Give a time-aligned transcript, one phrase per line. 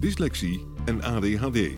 [0.00, 1.72] dyslexie en ADHD.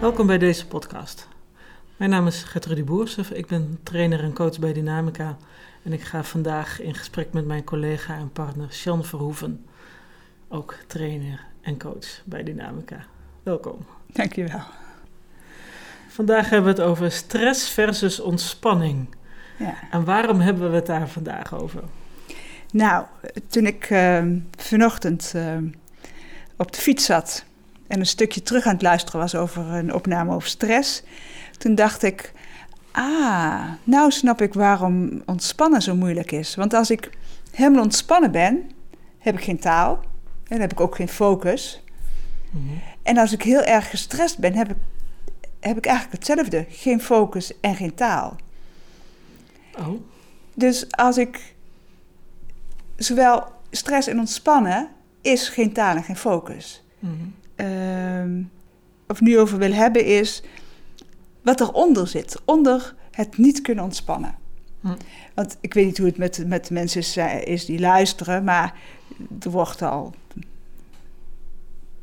[0.00, 1.28] Welkom bij deze podcast.
[1.96, 3.30] Mijn naam is Gertrudie Boersef.
[3.30, 5.36] Ik ben trainer en coach bij Dynamica.
[5.82, 9.66] En ik ga vandaag in gesprek met mijn collega en partner Sean Verhoeven.
[10.48, 13.04] Ook trainer en coach bij Dynamica.
[13.42, 13.86] Welkom.
[14.06, 14.62] Dankjewel.
[16.08, 19.14] Vandaag hebben we het over stress versus ontspanning.
[19.58, 19.74] Ja.
[19.90, 21.82] En waarom hebben we het daar vandaag over?
[22.74, 23.04] Nou,
[23.48, 24.24] toen ik uh,
[24.56, 25.56] vanochtend uh,
[26.56, 27.44] op de fiets zat
[27.86, 31.02] en een stukje terug aan het luisteren was over een opname over stress,
[31.58, 32.32] toen dacht ik,
[32.90, 36.54] ah, nou snap ik waarom ontspannen zo moeilijk is.
[36.54, 37.10] Want als ik
[37.50, 38.70] helemaal ontspannen ben,
[39.18, 40.04] heb ik geen taal
[40.48, 41.82] en heb ik ook geen focus.
[42.50, 42.64] Mhm.
[43.02, 44.76] En als ik heel erg gestrest ben, heb ik,
[45.60, 48.36] heb ik eigenlijk hetzelfde, geen focus en geen taal.
[49.78, 50.00] Oh,
[50.54, 51.53] Dus als ik
[52.96, 54.88] zowel stress en ontspannen
[55.22, 56.82] is geen taal en geen focus.
[56.98, 57.12] mhm.
[57.54, 58.42] Ehm,
[59.08, 60.42] of ik nu over wil hebben is
[61.42, 64.34] wat eronder zit, onder het niet kunnen ontspannen.
[64.80, 64.94] Hm.
[65.34, 68.44] Want ik weet niet hoe het met, met de mensen is, eh, is die luisteren,
[68.44, 68.74] maar
[69.42, 70.14] er wordt al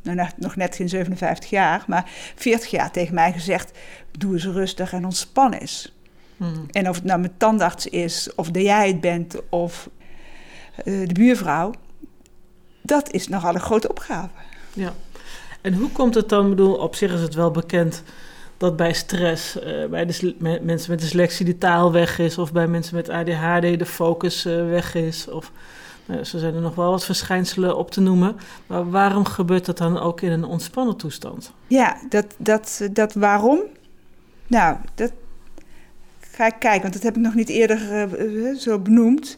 [0.02, 3.78] nou, nog- net geen 57 jaar, maar 40 jaar tegen mij gezegd:
[4.18, 5.96] doe eens rustig en ontspan eens.
[6.38, 6.60] Mhm.
[6.72, 9.90] En of het nou mijn tandarts is, of dat jij het bent, of
[10.84, 11.72] de buurvrouw,
[12.82, 14.30] dat is nogal een grote opgave.
[14.74, 14.94] Ja.
[15.62, 16.44] En hoe komt het dan?
[16.44, 18.04] Ik bedoel, op zich is het wel bekend
[18.58, 22.68] dat bij stress, eh, bij me- mensen met dyslexie de taal weg is, of bij
[22.68, 25.28] mensen met ADHD de focus eh, weg is.
[25.30, 25.52] Of
[26.06, 28.36] nou, zo zijn er nog wel wat verschijnselen op te noemen.
[28.68, 31.52] Maar waarom gebeurt dat dan ook in een ontspannen toestand?
[31.68, 33.59] Ja, dat, dat, dat waarom?
[34.48, 35.12] Nou, dat
[36.20, 38.03] ga ik kijken, want dat heb ik nog niet eerder eh,
[38.50, 39.38] eh, zo benoemd.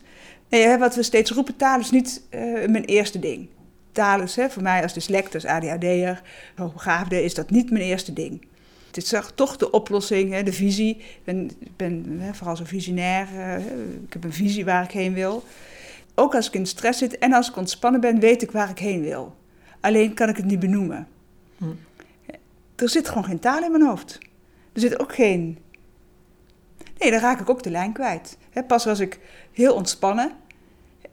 [0.53, 3.47] Nee, wat we steeds roepen, taal is niet eh, mijn eerste ding.
[3.91, 6.21] Taal is hè, voor mij als dyslectus, ADHD'er,
[6.55, 8.45] hoogbegaafde, is dat niet mijn eerste ding.
[8.87, 10.95] Het is toch- de oplossing, hè, de visie.
[10.97, 13.27] Ik ben, ben hè, vooral zo visionair.
[13.37, 13.57] eh,
[14.07, 15.43] ik heb een visie waar ik heen wil.
[16.15, 18.79] Ook als ik in stress zit en als ik ontspannen ben, weet ik waar ik
[18.79, 19.35] heen wil.
[19.79, 21.07] Alleen kan ik het niet benoemen.
[21.57, 21.65] Hm.
[22.75, 24.17] Er zit gewoon geen taal in mijn hoofd.
[24.73, 25.57] Er zit ook geen.
[26.97, 28.37] Nee, dan raak ik ook de lijn kwijt.
[28.67, 29.19] Pas was ik
[29.51, 30.31] heel ontspannen.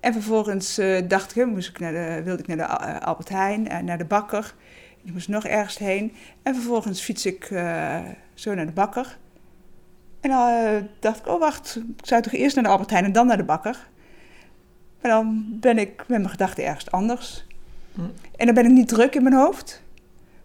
[0.01, 3.29] En vervolgens eh, dacht ik, moest ik naar de, wilde ik naar de eh, Albert
[3.29, 4.55] Heijn, eh, naar de bakker.
[5.05, 6.13] Ik moest nog ergens heen.
[6.43, 7.45] En vervolgens fiets ik
[8.35, 9.19] zo naar de bakker.
[10.21, 13.13] En dan dacht ik, oh wacht, ik zou toch eerst naar de Albert Heijn en
[13.13, 13.89] dan naar de bakker.
[15.01, 17.47] Maar dan ben ik met mijn gedachten ergens anders.
[17.95, 18.01] Hm.
[18.37, 19.83] En dan ben ik niet druk in mijn hoofd.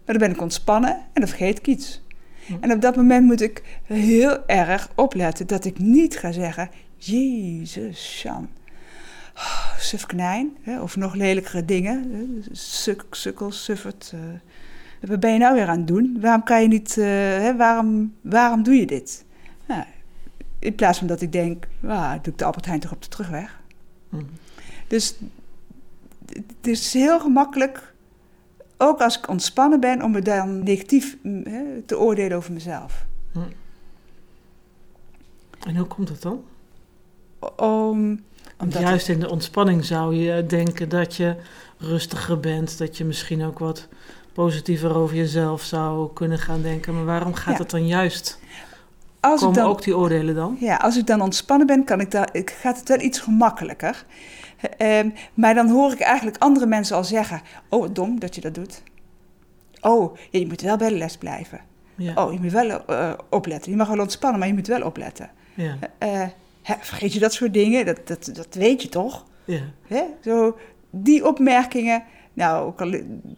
[0.04, 2.02] Maar dan ben ik ontspannen en dan vergeet ik iets.
[2.46, 2.54] Hm.
[2.60, 6.70] En op dat moment moet ik heel erg opletten dat ik niet ga zeggen...
[6.96, 8.48] Jezus, Sjan.
[9.36, 10.56] Oh, sufknijn.
[10.62, 12.10] Hè, of nog lelijkere dingen.
[12.12, 14.12] hè, Suk, sukkel, suffert.
[14.14, 15.08] eh.
[15.08, 16.16] wat ben je nou weer aan het doen?
[16.20, 16.98] Waarom kan je niet...
[16.98, 19.24] eh, hè, waarom, waarom doe je dit?
[19.66, 19.84] Nou,
[20.58, 21.66] in plaats van dat ik denk...
[21.86, 23.60] Ah, doe ik de Albert Heijn toch op de terugweg?
[24.08, 24.24] Mhm.
[24.88, 25.14] Dus
[26.32, 27.94] het is heel gemakkelijk,
[28.76, 33.06] ook als ik ontspannen ben, om me dan negatief mm, hè, te oordelen over mezelf.
[35.66, 36.44] En hoe komt het dan?
[37.56, 38.20] Om,
[38.58, 41.34] omdat juist in de ontspanning zou je denken dat je
[41.78, 43.88] rustiger bent, dat je misschien ook wat
[44.32, 46.94] positiever over jezelf zou kunnen gaan denken.
[46.94, 47.60] Maar waarom gaat Ja.
[47.60, 48.38] het dan juist?
[49.20, 50.56] als, ik Komen dan, ook die oordelen dan?
[50.60, 54.04] ja, als ik dan ontspannen ben, kan ik daar, ik, gaat het wel iets gemakkelijker.
[54.76, 58.54] Ehm, maar dan hoor ik eigenlijk andere mensen al zeggen: Oh, dom dat je dat
[58.54, 58.82] doet.
[59.80, 61.60] Oh, ja, je moet wel bij de les blijven.
[61.94, 62.12] Ja.
[62.24, 63.70] Oh, je moet wel eh, opletten.
[63.70, 65.30] Je mag wel ontspannen, maar je moet wel opletten.
[65.54, 65.76] ja.
[65.98, 66.22] Eh,
[66.66, 67.86] hè, vergeet je dat soort dingen?
[67.86, 69.24] Dat, dat, dat weet je toch?
[69.44, 69.60] ja.
[69.86, 70.02] Hè?
[70.22, 70.58] Zo,
[70.90, 72.02] die opmerkingen
[72.32, 72.94] Nou, ook al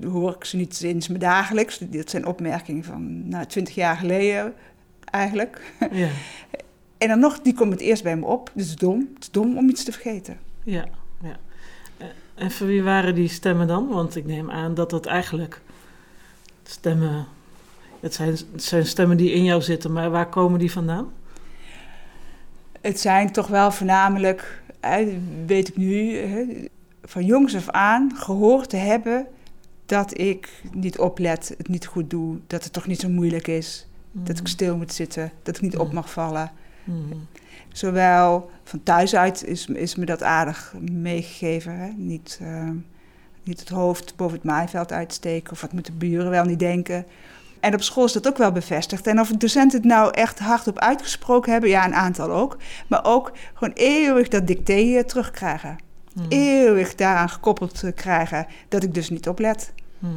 [0.09, 1.79] hoor ik ze niet sinds me dagelijks.
[1.79, 4.55] Dat zijn opmerkingen van nou, 20 jaar geleden
[5.05, 5.73] eigenlijk.
[5.93, 6.09] Ja.
[6.99, 8.51] En dan nog, die komt het eerst bij me op.
[8.55, 9.09] Dus het is dom.
[9.15, 10.39] Het is dom om iets te vergeten.
[10.65, 10.85] Ja,
[11.23, 11.37] ja.
[11.97, 13.89] Eh, En voor wie waren die stemmen dan?
[13.89, 15.61] Want ik neem aan dat dat eigenlijk
[16.63, 17.27] stemmen...
[18.01, 21.13] Het zijn, het zijn stemmen die in jou zitten, maar waar komen die vandaan?
[22.81, 25.07] Het zijn toch wel voornamelijk, eh,
[25.47, 26.69] weet ik nu, eh,
[27.05, 29.27] van jongs af aan gehoord te hebben
[29.87, 33.87] dat ik niet oplet, het niet goed doe, dat het toch niet zo moeilijk is,
[34.13, 36.51] dat ik stil moet zitten, dat ik niet op mag vallen.
[36.85, 37.17] Mhm.
[37.73, 41.79] Zowel van thuis uit is, is me dat aardig meegegeven.
[41.79, 41.89] Hè?
[41.97, 42.71] Niet, eh,
[43.43, 47.07] niet het hoofd boven het maaiveld uitsteken of wat moeten de buren wel niet denken.
[47.61, 49.07] En op school is dat ook wel bevestigd.
[49.07, 52.57] En of docenten het nou echt hardop uitgesproken hebben, ja, een aantal ook.
[52.89, 55.77] Maar ook gewoon eeuwig dat dicté eh, terugkrijgen.
[56.15, 56.27] Mhm.
[56.29, 59.73] Eeuwig daaraan gekoppeld eh, krijgen dat ik dus niet oplet.
[59.99, 60.13] Mhm.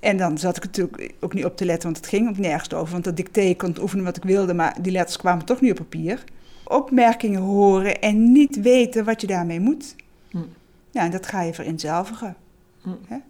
[0.00, 2.74] En dan zat ik natuurlijk ook niet op te letten, want het ging ook nergens
[2.74, 2.92] over.
[2.92, 5.76] Want dat dicté kon oefenen wat ik wilde, maar die letters kwamen toch niet op
[5.76, 6.24] papier.
[6.64, 9.94] Opmerkingen horen en niet weten wat je daarmee moet.
[10.30, 10.38] Hm.
[10.90, 12.36] Ja, en dat ga je vereenzelvigen.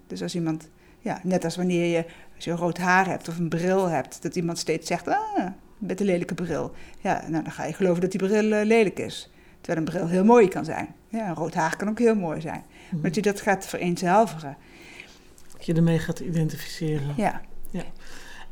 [0.07, 0.69] Dus als iemand,
[0.99, 2.05] ja, net als wanneer je,
[2.39, 5.47] als je rood haar hebt of een bril hebt, dat iemand steeds zegt, ah,
[5.79, 6.73] met een lelijke bril.
[7.01, 9.31] Ja, nou dan ga je geloven dat die bril eh, lelijk is.
[9.61, 10.95] Terwijl een bril heel mooi kan zijn.
[11.09, 12.65] Ja, een rood haar kan ook heel mooi zijn.
[12.91, 14.57] Maar dat je dat gaat vereenzelvigen.
[15.53, 17.15] Dat je ermee gaat identificeren.
[17.17, 17.41] Ja,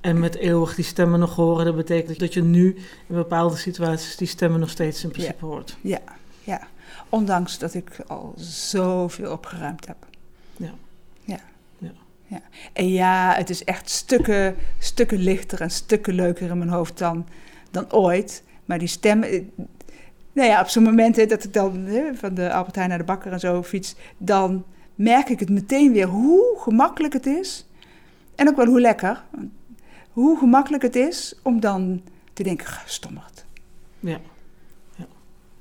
[0.00, 4.16] En met eeuwig die stemmen nog horen, dat betekent dat je nu in bepaalde situaties
[4.16, 5.76] die stemmen nog steeds in principe hoort.
[5.80, 6.00] ja,
[6.44, 6.60] ja.
[7.08, 9.96] Ondanks dat ik al zoveel opgeruimd heb.
[12.26, 12.36] Ja.
[12.36, 12.36] Ja.
[12.36, 12.40] Ja.
[12.52, 12.68] ja.
[12.72, 17.26] En ja, het is echt stukken, stukken lichter en stukken leuker in mijn hoofd dan,
[17.70, 18.42] dan ooit.
[18.64, 19.28] Maar die stemmen...
[19.28, 19.42] eh,
[20.32, 23.04] Nou ja, op zo'n moment dat ik dan hè, van de Albert Heijn naar de
[23.04, 23.96] bakker en zo fiets...
[24.18, 24.64] dan
[24.94, 27.66] merk ik het meteen weer hoe gemakkelijk het is.
[28.34, 29.24] En ook wel hoe lekker.
[30.10, 32.02] Hoe gemakkelijk het is om dan
[32.32, 33.44] te denken, stommerd.
[34.00, 34.18] Ja.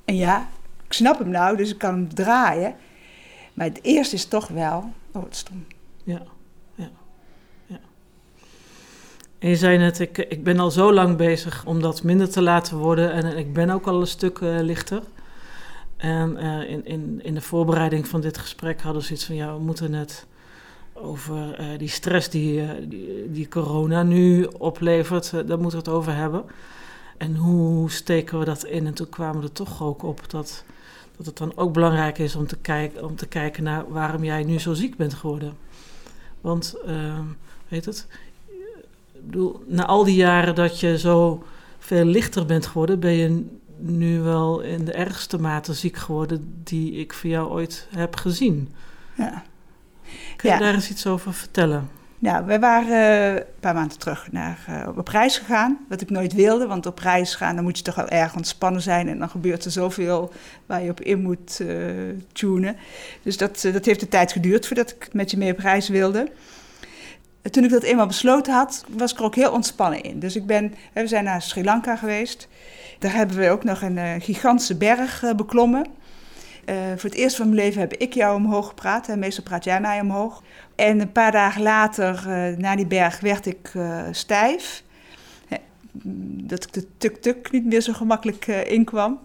[0.06, 0.48] En ja,
[0.86, 2.76] ik snap hem nou, dus ik kan hem draaien.
[3.54, 4.78] Maar het eerste is toch wel,
[5.12, 5.66] oh wat stom.
[6.04, 6.22] Ja,
[6.76, 6.90] ja,
[7.66, 7.80] ja.
[9.40, 12.42] En je zei net, ik, ik ben al zo lang bezig om dat minder te
[12.42, 13.12] laten worden.
[13.12, 15.02] En ik ben ook al een stuk eh, lichter.
[15.98, 19.36] En eh, in, in, in de voorbereiding van dit gesprek hadden ze iets van...
[19.36, 20.26] ja, we moeten het
[20.94, 25.32] over eh, die stress die, die, die corona nu oplevert...
[25.32, 26.44] daar moeten we het over hebben.
[27.18, 28.86] En hoe steken we dat in?
[28.86, 30.64] En toen kwamen we er toch ook op dat,
[31.18, 34.44] dat het dan ook belangrijk is om te, kijken, om te kijken naar waarom jij
[34.44, 35.58] nu zo ziek bent geworden.
[36.42, 37.20] Want, uh,
[37.68, 38.08] weet het,
[39.26, 41.44] bedoel, na al die jaren dat je zo
[41.80, 43.46] veel lichter bent geworden, ben je
[43.78, 48.70] nu wel in de ergste mate ziek geworden die ik voor jou ooit heb gezien.
[49.18, 49.44] Ja.
[50.36, 50.62] Kun je Ja.
[50.62, 51.90] daar eens iets over vertellen?
[52.20, 55.86] Nou, wij waren eh, een paar maanden terug naar, eh, op reis gegaan.
[55.90, 58.82] Wat ik nooit wilde, want op reis gaan dan moet je toch wel erg ontspannen
[58.82, 59.08] zijn.
[59.08, 60.34] En dan gebeurt er zoveel
[60.66, 61.68] waar je op in moet eh,
[62.32, 62.76] tunen.
[63.22, 66.32] Dus dat, dat heeft de tijd geduurd voordat ik met je mee op reis wilde.
[67.46, 70.20] En toen ik dat eenmaal besloten had, was ik er ook heel ontspannen in.
[70.20, 72.48] Dus ik ben, we zijn naar Sri Lanka geweest.
[73.00, 75.86] Daar hebben we ook nog een eh, gigantische berg eh, beklommen.
[76.66, 79.08] Eh, voor het eerst van mijn leven heb ik jou omhoog gepraat.
[79.08, 80.44] En meestal praat jij mij omhoog.
[80.76, 82.24] En een paar dagen later,
[82.58, 83.72] na die berg, werd ik
[84.12, 84.84] stijf.
[85.48, 85.58] Hè,
[86.44, 89.20] Dat ik de tuk-tuk niet meer zo gemakkelijk inkwam.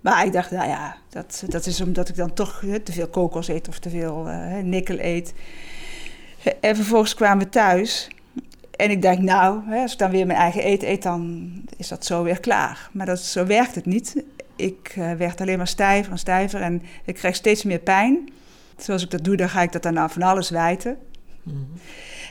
[0.00, 3.48] Maar ik dacht, nou ja, dat, dat is omdat ik dan toch te veel kokos
[3.48, 4.28] eet of te veel
[4.62, 5.32] nikkel eet.
[6.60, 8.08] En vervolgens kwamen we thuis.
[8.76, 11.88] En ik dacht, nou, hè, als ik dan weer mijn eigen eten eet, dan is
[11.88, 12.88] dat zo weer klaar.
[12.92, 14.24] Maar dat, zo werkt het niet.
[14.56, 18.28] Ik eh, werd alleen maar stijver en stijver en ik kreeg steeds meer pijn.
[18.76, 20.98] Zoals ik dat doe, dan ga ik dat dan aan van alles wijten.
[21.42, 21.56] Mhm.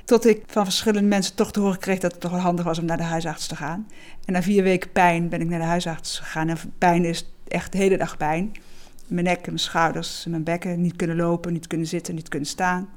[0.05, 2.79] Tot ik van verschillende mensen toch te horen kreeg dat het toch wel handig was
[2.79, 3.87] om naar de huisarts te gaan.
[4.25, 6.49] En na vier weken pijn ben ik naar de huisarts gegaan.
[6.49, 8.51] En pijn is echt de hele dag pijn.
[9.07, 10.81] Mijn nek en mijn schouders mijn bekken.
[10.81, 12.89] Niet kunnen lopen, niet kunnen zitten, niet kunnen staan.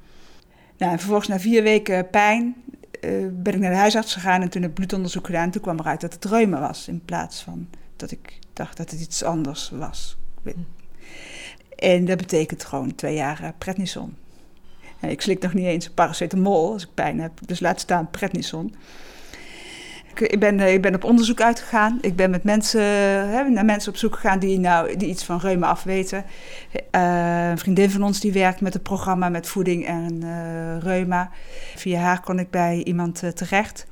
[0.83, 2.55] Nou, en vervolgens na vier weken pijn
[3.01, 5.45] eh, ben ik naar de huisarts gegaan en toen heb ik bloedonderzoek gedaan.
[5.45, 8.91] En toen kwam eruit dat het reuma was in plaats van dat ik dacht dat
[8.91, 10.17] het iets anders was.
[11.77, 14.17] En dat betekent gewoon twee jaar eh, prednison.
[15.01, 18.75] Ja, ik slik nog niet eens paracetamol als ik pijn heb, dus laat staan prednison.
[20.14, 21.99] Ik, ik, ben, eh, ik ben op onderzoek uitgegaan.
[22.00, 22.83] Ik ben met mensen,
[23.31, 26.25] hè, naar mensen op zoek gegaan die, nou, die iets van reuma afweten.
[26.90, 31.31] Eh, een vriendin van ons die werkt met het programma met voeding en eh, reuma.
[31.76, 33.87] Via haar kon ik bij iemand terecht.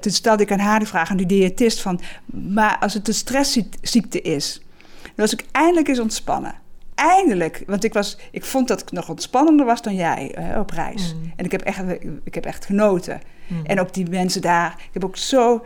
[0.00, 2.00] Toen stelde ik aan haar de vraag, aan die diëtist, van...
[2.26, 4.62] maar als het een stressziekte is,
[5.02, 6.54] dan was ik eindelijk eens ontspannen.
[6.94, 11.14] eindelijk, want ik, was, ik vond dat ik nog ontspannender was dan jij op reis.
[11.14, 11.32] Mm.
[11.36, 11.82] En ik heb echt,
[12.24, 13.20] ik heb echt genoten.
[13.46, 13.64] Mm.
[13.64, 15.64] En ook die mensen daar, ik heb ook zo,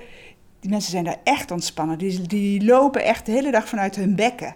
[0.60, 1.98] die mensen zijn daar echt ontspannen.
[1.98, 4.54] Die, die lopen echt de hele dag vanuit hun bekken.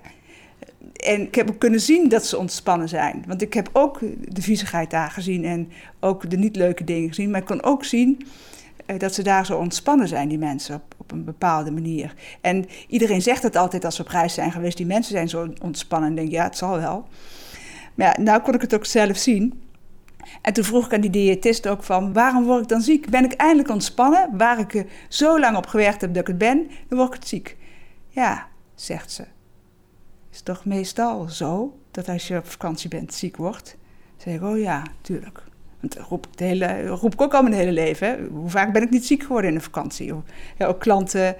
[0.93, 3.25] En ik heb ook kunnen zien dat ze ontspannen zijn.
[3.27, 7.31] Want ik heb ook de viezigheid daar gezien en ook de niet leuke dingen gezien.
[7.31, 8.27] Maar ik kon ook zien
[8.87, 12.15] eh, dat ze daar zo ontspannen zijn, die mensen, op, een bepaalde manier.
[12.41, 14.77] En iedereen zegt het altijd als ze op reis zijn geweest.
[14.77, 16.09] Die mensen zijn zo ontspannen.
[16.09, 17.09] En denk, ja, het zal wel.
[17.95, 19.63] Maar nou kon ik het ook zelf zien.
[20.43, 23.11] En toen vroeg ik aan die diëtist ook van, waarom word ik dan ziek?
[23.11, 24.37] Ben ik eindelijk ontspannen?
[24.37, 27.15] Waar ik er zo lang op gewerkt heb dat ik het ben, dan word ik
[27.21, 27.57] het ziek.
[28.09, 29.25] Ja, zegt ze.
[30.33, 33.77] Is toch meestal zo dat als je op vakantie bent ziek wordt?
[34.17, 35.43] Zeg ik, oh ja, tuurlijk.
[35.81, 38.29] Want dat roep ik, hele, roep ik ook al mijn hele leven.
[38.33, 40.15] Hoe vaak ben ik niet ziek geworden in de vakantie?
[40.59, 41.37] Ja, ook klanten,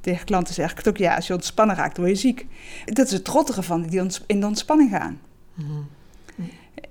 [0.00, 2.46] tegen klanten zeg ik het ook, ja, als je ontspannen raakt, word je ziek.
[2.84, 5.20] Dat is het trottige van die in de ontspanning gaan.
[5.54, 5.86] Mm.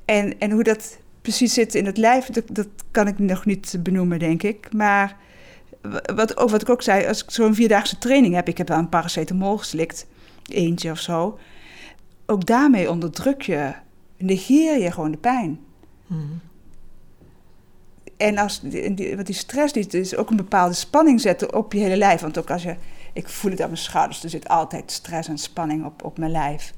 [0.05, 3.75] En, en hoe dat precies zit in het lijf, dat, dat kan ik nog niet
[3.79, 4.74] benoemen, denk ik.
[4.74, 5.17] Maar
[6.15, 8.77] wat, ook, wat ik ook zei, als ik zo'n vierdaagse training heb, ik heb wel
[8.77, 10.08] een paracetamol geslikt,
[10.48, 11.39] eentje of zo.
[12.25, 13.74] Ook daarmee onderdruk je,
[14.17, 15.60] negeer je gewoon de pijn.
[16.08, 16.41] Mm.
[18.17, 21.79] En als die, wat die stress die is ook een bepaalde spanning zetten op je
[21.79, 22.22] hele lijf.
[22.22, 22.75] Want ook als je,
[23.13, 26.31] ik voel het aan mijn schouders, er zit altijd stress en spanning op, op mijn
[26.31, 26.74] lijf.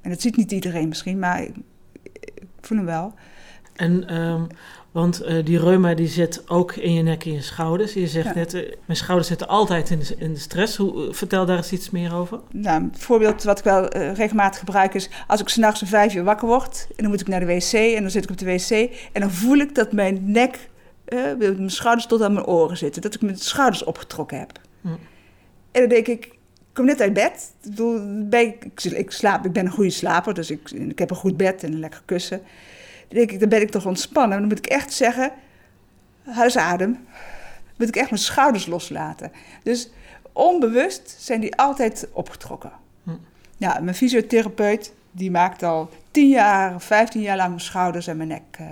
[0.00, 1.46] En dat ziet niet iedereen misschien, maar
[2.66, 3.14] voel hem wel.
[3.76, 4.46] En, um,
[4.92, 7.92] want uh, die reuma die zit ook in je nek en je schouders.
[7.92, 8.34] Je zegt ja.
[8.34, 10.76] net, uh, mijn schouders zitten altijd in de, in de stress.
[10.76, 12.40] Hoe, uh, vertel daar eens iets meer over.
[12.50, 15.10] Nou, een voorbeeld wat ik wel regelmatig gebruik is...
[15.26, 16.86] als ik s'nachts om vijf uur wakker word...
[16.88, 18.70] en dan moet ik naar de wc en dan zit ik op de wc...
[19.12, 20.70] en dan voel ik dat mijn nek,
[21.38, 23.02] mijn schouders tot aan mijn oren zitten.
[23.02, 24.60] Dat ik mijn schouders opgetrokken heb.
[24.80, 24.88] Hm.
[25.72, 26.38] En dan denk ik,
[26.72, 27.52] ik kom net uit bed.
[27.62, 31.10] Ik, bedoel, ik, ik, ik, slaap, ik ben een goede slaper, dus ik, ik heb
[31.10, 32.38] een goed bed en een lekker kussen...
[33.08, 34.38] Dan denk ik, dan ben ik toch ontspannen.
[34.38, 35.32] Dan moet ik echt zeggen,
[36.22, 36.92] huisadem.
[36.92, 39.32] Dan moet ik echt mijn schouders loslaten.
[39.62, 39.90] Dus
[40.32, 42.72] onbewust zijn die altijd opgetrokken.
[43.02, 43.10] Hm.
[43.56, 48.28] Ja, mijn fysiotherapeut, die maakt al 10 jaar, 15 jaar lang mijn schouders en mijn
[48.28, 48.68] nek uh,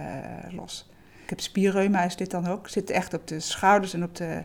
[0.57, 0.91] los.
[1.23, 2.69] Ik heb spierreuma, is dit dan ook.
[2.69, 4.43] Zit echt op de schouders en op de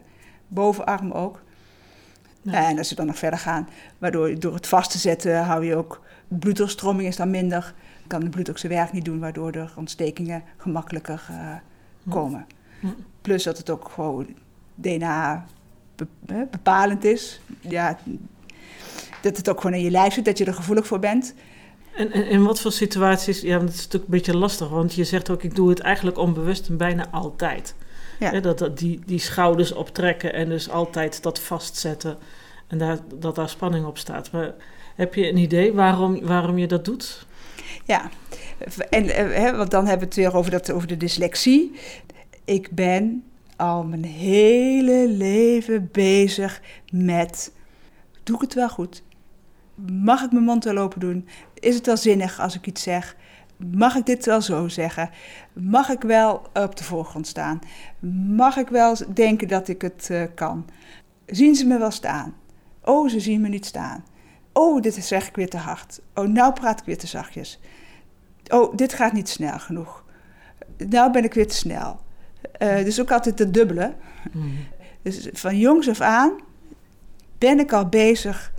[0.47, 1.43] bovenarm ook.
[2.45, 5.75] En als ze dan nog verder gaan, waardoor door het vast te zetten hou je
[5.75, 6.01] ook...
[6.27, 7.73] bloeddoorstroming is dan minder
[8.07, 11.55] kan de bloed ook zijn werk niet doen, waardoor er ontstekingen gemakkelijker uh,
[12.09, 12.45] komen.
[12.79, 12.87] Hm.
[13.21, 14.27] Plus dat het ook gewoon
[14.75, 15.45] DNA
[15.95, 16.07] be
[16.51, 17.41] bepalend is.
[17.61, 17.97] Ja,
[19.21, 21.33] dat het ook gewoon in je lijf zit, dat je er gevoelig voor bent.
[21.95, 25.29] En in wat voor situaties, ja, dat is natuurlijk een beetje lastig, want je zegt
[25.29, 27.75] ook, ik doe het eigenlijk onbewust en bijna altijd.
[28.19, 28.31] Ja.
[28.31, 32.17] Hè, dat, dat die, die schouders optrekken en dus altijd dat vastzetten
[32.67, 34.31] en daar, dat daar spanning op staat.
[34.31, 34.53] Maar
[34.95, 37.25] heb je een idee waarom, waarom je dat doet?
[37.85, 38.09] Ja,
[38.89, 41.71] en, hè, want dan hebben we het weer over, dat, over de dyslexie.
[42.45, 43.23] Ik ben
[43.55, 47.51] al mijn hele leven bezig met:
[48.23, 49.03] doe ik het wel goed?
[49.91, 51.27] Mag ik mijn mond wel open doen?
[51.53, 53.15] Is het wel zinnig als ik iets zeg?
[53.57, 55.09] Mag ik dit wel zo zeggen?
[55.53, 57.59] Mag ik wel op de voorgrond staan?
[58.35, 60.65] Mag ik wel denken dat ik het uh, kan?
[61.25, 62.35] Zien ze me wel staan?
[62.83, 64.03] Oh, ze zien me niet staan.
[64.53, 66.01] Oh, dit zeg ik weer te hard.
[66.13, 67.59] Oh, nou praat ik weer te zachtjes.
[68.47, 70.05] Oh, dit gaat niet snel genoeg.
[70.77, 71.99] Nou ben ik weer te snel.
[72.59, 73.93] Uh, dus ook altijd het dubbele.
[74.31, 74.57] Mm.
[75.01, 76.31] Dus van jongs af aan
[77.37, 78.53] ben ik al bezig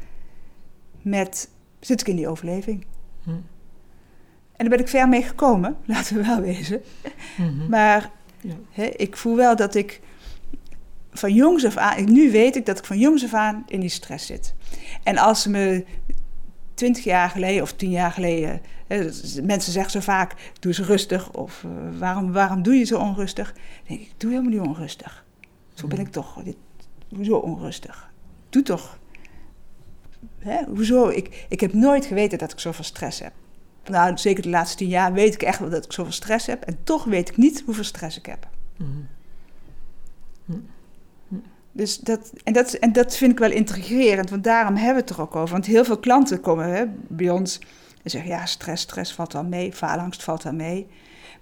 [1.02, 1.48] met...
[1.80, 2.86] Zit ik in die overleving?
[4.56, 6.82] En daar ben ik ver mee gekomen, laten we wel wezen.
[7.36, 7.68] Mm -hmm.
[7.68, 8.10] Maar
[8.40, 8.54] ja.
[8.70, 10.00] hè, ik voel wel dat ik
[11.10, 12.12] van jongs af aan...
[12.12, 14.54] Nu weet ik dat ik van jongs af aan in die stress zit.
[15.02, 15.84] En als ze me
[16.75, 18.60] twintig jaar geleden of tien jaar geleden...
[18.86, 19.08] Hè,
[19.42, 21.32] mensen zeggen zo vaak, doe eens rustig.
[21.32, 23.52] Of uh, waarom, waarom doe je zo onrustig?
[23.52, 25.25] Dan denk ik, doe helemaal niet onrustig.
[25.75, 26.42] Zo ben ik toch.
[26.42, 26.56] Dit,
[27.08, 28.10] hoezo onrustig?
[28.48, 28.98] Doe toch.
[30.38, 31.08] Hè, hoezo?
[31.08, 33.32] Ik, ik heb nooit geweten dat ik zoveel stress heb.
[33.88, 36.62] Nou, zeker de laatste tien jaar weet ik echt wel dat ik zoveel stress heb.
[36.62, 38.49] En toch weet ik niet hoeveel stress ik heb.
[38.76, 39.09] Mm.
[41.76, 45.11] Dus dat, en, dat, en dat vind ik wel intrigerend, want daarom hebben we het
[45.11, 45.52] er ook over.
[45.52, 47.59] Want heel veel klanten komen hè, bij ons
[48.02, 50.87] en zeggen: ja, stress, stress valt wel mee, faalangst valt wel mee.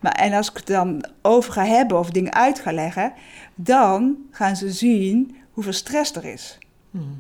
[0.01, 3.13] Maar en als ik het dan over ga hebben of dingen uit ga leggen,
[3.55, 6.59] dan gaan ze zien hoeveel stress er is.
[6.91, 7.19] Mm.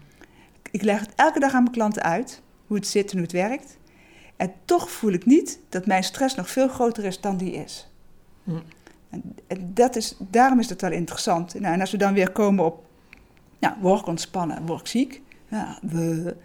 [0.71, 3.33] Ik leg het elke dag aan mijn klanten uit, hoe het zit en hoe het
[3.33, 3.77] werkt.
[4.37, 7.89] En toch voel ik niet dat mijn stress nog veel groter is dan die is.
[8.43, 8.63] Mm.
[9.47, 11.55] En, dat is, daarom is het wel interessant.
[11.55, 12.85] Nou, en als we dan weer komen op,
[13.59, 15.21] nou, word ik ontspannen, word ik ziek?
[15.49, 16.37] Ja, we,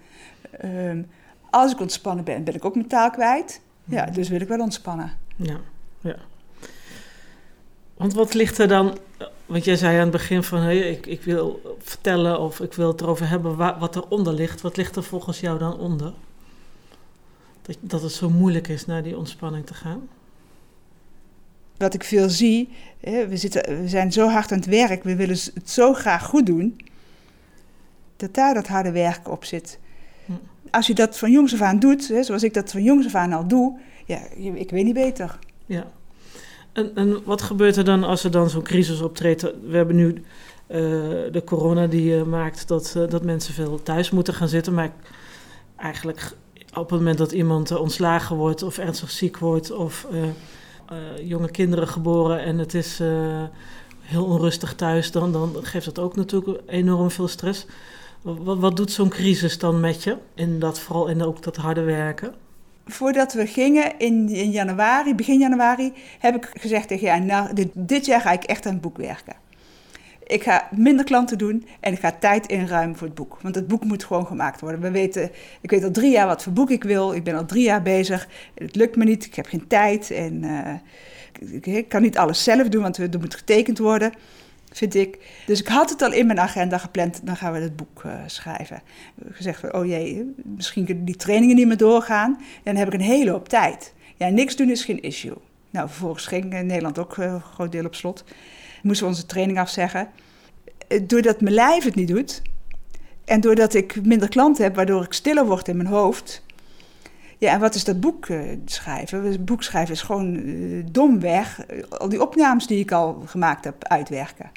[0.63, 1.07] um,
[1.49, 3.61] Als ik ontspannen ben, ben ik ook mijn taal kwijt.
[3.83, 5.11] Ja, dus wil ik wel ontspannen.
[5.35, 5.59] Ja,
[5.99, 6.15] ja.
[7.97, 8.97] Want wat ligt er dan...
[9.45, 10.59] Want jij zei aan het begin van...
[10.59, 14.61] Hey, ik, ik wil vertellen of ik wil het erover hebben wa- wat eronder ligt.
[14.61, 16.13] Wat ligt er volgens jou dan onder?
[17.69, 20.07] Dat, dat het zo moeilijk is naar die ontspanning te gaan?
[21.77, 25.15] Wat ik veel zie, hè, we, zitten, we zijn zo hard aan het werk, we
[25.15, 26.81] willen het zo graag goed doen,
[28.15, 29.79] dat daar dat harde werk op zit.
[30.25, 30.31] Hm.
[30.71, 33.15] Als je dat van jongs af aan doet, hè, zoals ik dat van jongs af
[33.15, 35.39] aan al doe, ja, ik weet niet beter.
[35.65, 35.91] Ja.
[36.73, 39.41] En, en wat gebeurt er dan als er dan zo'n crisis optreedt?
[39.41, 40.13] We hebben nu
[40.67, 40.79] eh,
[41.31, 44.73] de corona die eh, maakt dat, eh, dat mensen veel thuis moeten gaan zitten.
[44.73, 44.91] Maar
[45.75, 46.35] eigenlijk
[46.73, 51.27] op het moment dat iemand eh, ontslagen wordt of ernstig ziek wordt of eh, eh,
[51.27, 53.01] jonge kinderen geboren en het is
[54.01, 57.65] heel onrustig thuis, dan, dan geeft dat ook natuurlijk enorm veel stress.
[58.21, 60.17] Wat, wat doet zo'n crisis dan met je?
[60.35, 62.33] In dat, vooral in ook dat harde werken?
[62.85, 67.69] Voordat we gingen in, in januari, begin januari, heb ik gezegd tegen jou, nou, dit,
[67.73, 69.35] dit jaar ga ik echt aan het boek werken.
[70.29, 73.37] Ik ga minder klanten doen en ik ga tijd inruimen voor het boek.
[73.41, 74.81] Want het boek moet gewoon gemaakt worden.
[74.81, 75.31] We weten,
[75.61, 77.13] ik weet al drie jaar wat voor boek ik wil.
[77.13, 78.27] Ik ben al drie jaar bezig.
[78.53, 80.11] Het lukt me niet, ik heb geen tijd.
[80.11, 84.11] En eh, ik, kan niet alles zelf doen, want er moet getekend worden,
[84.71, 85.17] vind ik.
[85.45, 88.13] Dus ik had het al in mijn agenda gepland, dan gaan we het boek eh,
[88.25, 88.81] schrijven.
[89.31, 92.37] Gezegd oh jee, misschien kunnen die trainingen niet meer doorgaan.
[92.39, 93.93] En dan heb ik een hele hoop tijd.
[94.15, 95.37] Ja, niks doen is geen issue.
[95.69, 98.23] Nou, vervolgens ging eh, Nederland ook een groot deel op slot.
[98.81, 100.09] Moesten we onze training afzeggen.
[100.87, 102.41] Eh, Doordat mijn lijf het niet doet...
[103.25, 106.47] en doordat ik minder klanten heb, waardoor ik stiller word in mijn hoofd...
[107.37, 109.45] Ja, en wat is dat boek eh, schrijven?
[109.45, 111.59] Boek schrijven is gewoon eh, domweg
[111.89, 114.51] al die opnames die ik al gemaakt heb uitwerken.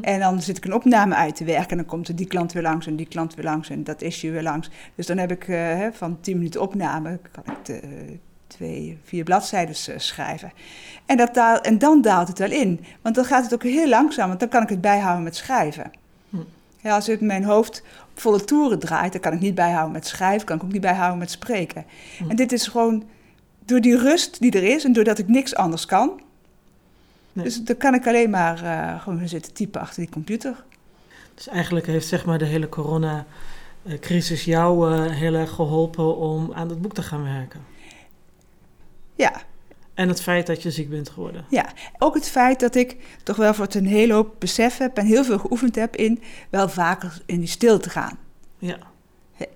[0.00, 2.52] En dan zit ik een opname uit te werken en dan komt er die klant
[2.52, 4.70] weer langs en die klant weer langs en dat issue weer langs.
[4.94, 5.46] Dus dan heb ik
[5.92, 7.80] van 10 minuten opname, kan ik de,
[8.48, 10.52] twee, vier bladzijden eh, schrijven.
[11.06, 13.88] En, dat daal, en dan daalt het wel in, want dan gaat het ook heel
[13.88, 15.90] langzaam, want dan kan ik het bijhouden met schrijven.
[16.30, 16.36] Hm.
[16.80, 20.06] Ja, als ik mijn hoofd op volle toeren draait, dan kan ik niet bijhouden met
[20.06, 21.84] schrijven, kan ik ook niet bijhouden met spreken.
[22.18, 22.30] Hm.
[22.30, 23.04] En dit is gewoon
[23.64, 26.20] door die rust die er is en doordat ik niks anders kan.
[27.32, 27.44] Nee.
[27.44, 30.64] Dus dan kan ik alleen maar eh, gewoon zitten typen achter die computer.
[31.34, 36.68] Dus eigenlijk heeft zeg maar de hele corona-crisis jou eh, heel erg geholpen om aan
[36.68, 37.60] het boek te gaan werken.
[39.18, 39.32] Ja,
[39.94, 41.44] En het feit dat je ziek bent geworden.
[41.50, 41.66] ja.
[41.98, 45.06] Ook het feit dat ik toch wel voor het een hele hoop besef heb en
[45.06, 48.18] heel veel geoefend heb in wel vaker in die stilte gaan.
[48.58, 48.78] Ja,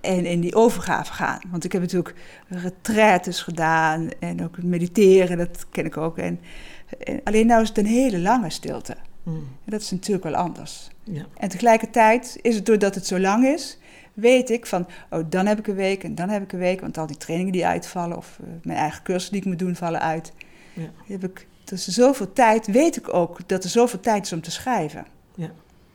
[0.01, 1.39] En in die overgave gaan.
[1.51, 2.15] Want ik heb natuurlijk
[2.47, 6.17] retraites gedaan en ook mediteren, dat ken ik ook.
[6.17, 6.39] En,
[7.03, 8.95] en alleen nou is het een hele lange stilte.
[9.23, 9.29] Hm.
[9.29, 10.89] En dat is natuurlijk wel anders.
[11.03, 13.77] ja, En tegelijkertijd is het doordat het zo lang is,
[14.13, 16.81] weet ik van, oh, dan heb ik een week en dan heb ik een week.
[16.81, 19.75] Want al die trainingen die uitvallen of eh, mijn eigen cursussen die ik moet doen
[19.75, 20.33] vallen uit.
[20.73, 20.89] Ja.
[21.07, 24.51] Heb ik, dus zoveel tijd, weet ik ook dat er zoveel tijd is om te
[24.51, 25.05] schrijven.
[25.35, 25.51] Ja.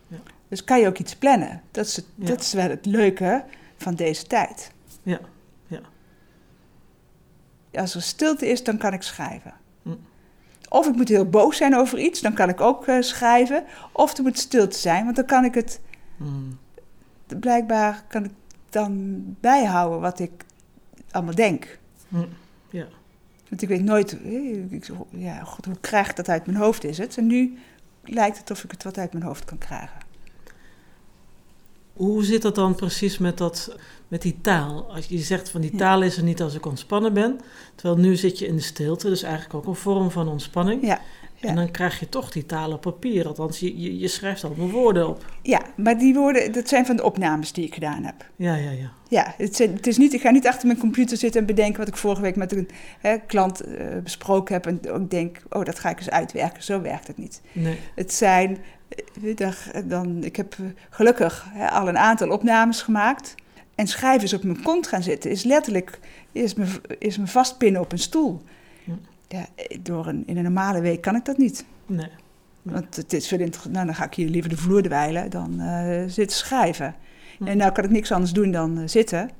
[0.07, 0.17] Ja.
[0.49, 1.63] Dus kan je ook iets plannen.
[1.71, 2.27] Dat is, het, Ja.
[2.27, 3.45] dat is wel het leuke
[3.77, 4.71] van deze tijd.
[5.03, 5.21] ja,
[5.67, 5.81] ja.
[7.73, 9.53] Als er stilte is, dan kan ik schrijven.
[9.83, 9.91] Hm.
[10.69, 13.65] Of ik moet heel boos zijn over iets, dan kan ik ook eh, schrijven.
[13.93, 15.81] Of er moet stilte zijn, want dan kan ik het
[16.17, 16.25] Hm.
[17.37, 18.31] Blijkbaar kan ik
[18.71, 20.45] dan bijhouden wat ik
[21.11, 21.79] allemaal denk.
[22.09, 22.17] Hm.
[22.71, 22.87] Ja,
[23.49, 24.13] Want ik weet nooit,
[24.71, 27.17] ik- ja, god, hoe krijg ik dat uit mijn hoofd is het?
[27.19, 27.59] En nu
[28.05, 30.07] lijkt het of ik het wat uit mijn hoofd kan krijgen.
[31.93, 33.77] Hoe zit dat dan precies met, dat,
[34.09, 34.93] met die taal?
[34.95, 37.41] Als je zegt van die taal is er niet als ik ontspannen ben.
[37.75, 40.87] Terwijl nu zit je in de stilte, dus eigenlijk ook een vorm van ontspanning.
[40.87, 41.01] Ja,
[41.41, 41.49] ja.
[41.49, 43.27] En dan krijg je toch die taal op papier.
[43.27, 45.25] Althans, je, je, je schrijft allemaal woorden op.
[45.43, 48.15] ja, maar die woorden, dat zijn van de opnames die ik gedaan heb.
[48.37, 48.91] Ja, ja, ja.
[49.09, 51.79] Ja, het, zijn- het is niet, ik ga niet achter mijn computer zitten en bedenken
[51.79, 52.69] wat ik vorige week met een
[53.01, 54.67] hè, klant eh, besproken heb.
[54.67, 56.63] En ook denk, oh, dat ga ik eens uitwerken.
[56.63, 57.41] Zo werkt het niet.
[57.53, 57.79] Nee.
[57.95, 58.59] Het zijn,
[59.23, 59.53] eh, dan,
[59.85, 63.35] dan, ik heb eh, gelukkig hè, al een aantal opnames gemaakt.
[63.75, 65.99] En schrijven is op mijn kont gaan zitten, is letterlijk,
[66.33, 66.67] is me,
[66.99, 68.43] is me vastpinnen op een stoel.
[69.29, 69.47] Ja,
[69.81, 71.65] door een, in een normale week kan ik dat niet.
[71.87, 72.11] Nee.
[72.63, 76.03] Want het is veel nou, dan ga ik hier liever de vloer dwijlen dan eh,
[76.07, 76.95] zitten schrijven.
[77.39, 77.47] Hm.
[77.47, 79.31] En nou kan ik niks anders doen dan eh, zitten.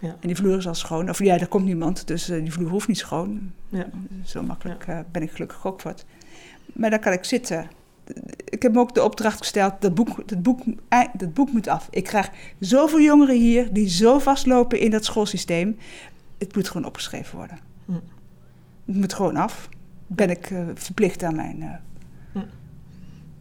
[0.00, 0.08] Ja.
[0.08, 1.08] En die vloer is al schoon.
[1.08, 3.52] Of ja, er komt niemand, dus eh, die vloer hoeft niet schoon.
[3.68, 3.86] Ja.
[4.24, 6.04] Zo makkelijk ben ik gelukkig ook wat.
[6.72, 7.68] Maar dan kan ik zitten.
[8.44, 10.62] Ik heb me ook de opdracht gesteld, dat boek, dat, boek,
[11.12, 11.88] dat boek moet af.
[11.90, 15.78] Ik krijg zoveel jongeren hier die zo vastlopen in dat schoolsysteem.
[16.38, 17.69] Het moet gewoon opgeschreven worden.
[18.92, 19.68] Moet gewoon af.
[20.06, 22.42] Ben ik eh, verplicht aan mijn, eh.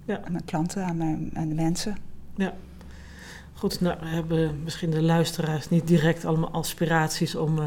[0.06, 0.22] Ja.
[0.26, 1.98] aan mijn klanten, aan, mijn, aan de mensen.
[3.54, 7.66] Goed, nou hebben misschien de luisteraars niet direct allemaal aspiraties om uh,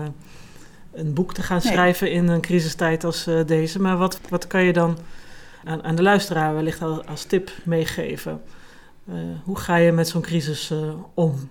[0.92, 1.73] een boek te gaan Nee.
[1.73, 3.81] schrijven in een crisistijd als deze.
[3.81, 4.99] Maar wat, wat kan je dan
[5.64, 8.40] aan, aan de luisteraar wellicht als, als tip meegeven?
[9.45, 10.73] Hoe ga je met zo'n crisis
[11.14, 11.49] om?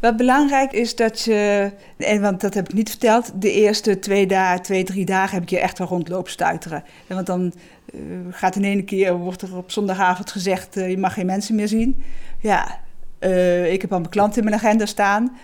[0.00, 4.26] Wat belangrijk is dat je, en want dat heb ik niet verteld, de eerste twee,
[4.26, 6.84] dagen, twee drie dagen heb ik je echt wel rondlopen stuiteren.
[7.06, 7.52] En want dan
[7.94, 11.54] uh, gaat in één keer, wordt er op zondagavond gezegd, uh, je mag geen mensen
[11.54, 12.02] meer zien.
[12.40, 12.80] Ja,
[13.20, 15.36] uh, ik heb al mijn klanten in mijn agenda staan.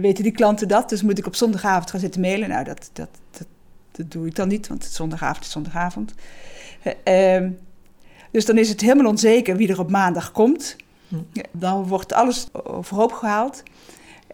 [0.00, 0.88] weten die klanten dat?
[0.88, 2.48] Dus moet ik op zondagavond gaan zitten mailen?
[2.48, 3.46] Nou, dat, dat, dat,
[3.92, 6.14] dat doe ik dan niet, want zondagavond is zondagavond.
[7.04, 7.50] Ehm,
[8.30, 10.76] dus dan is het helemaal onzeker wie er op maandag komt.
[11.52, 13.62] Dan wordt alles overhoop gehaald.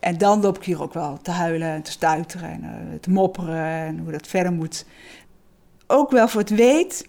[0.05, 3.11] En dan loop ik hier ook wel te huilen en te stuiteren en uh, te
[3.11, 4.87] mopperen en hoe dat verder moet.
[5.87, 7.09] Ook wel voor het weet.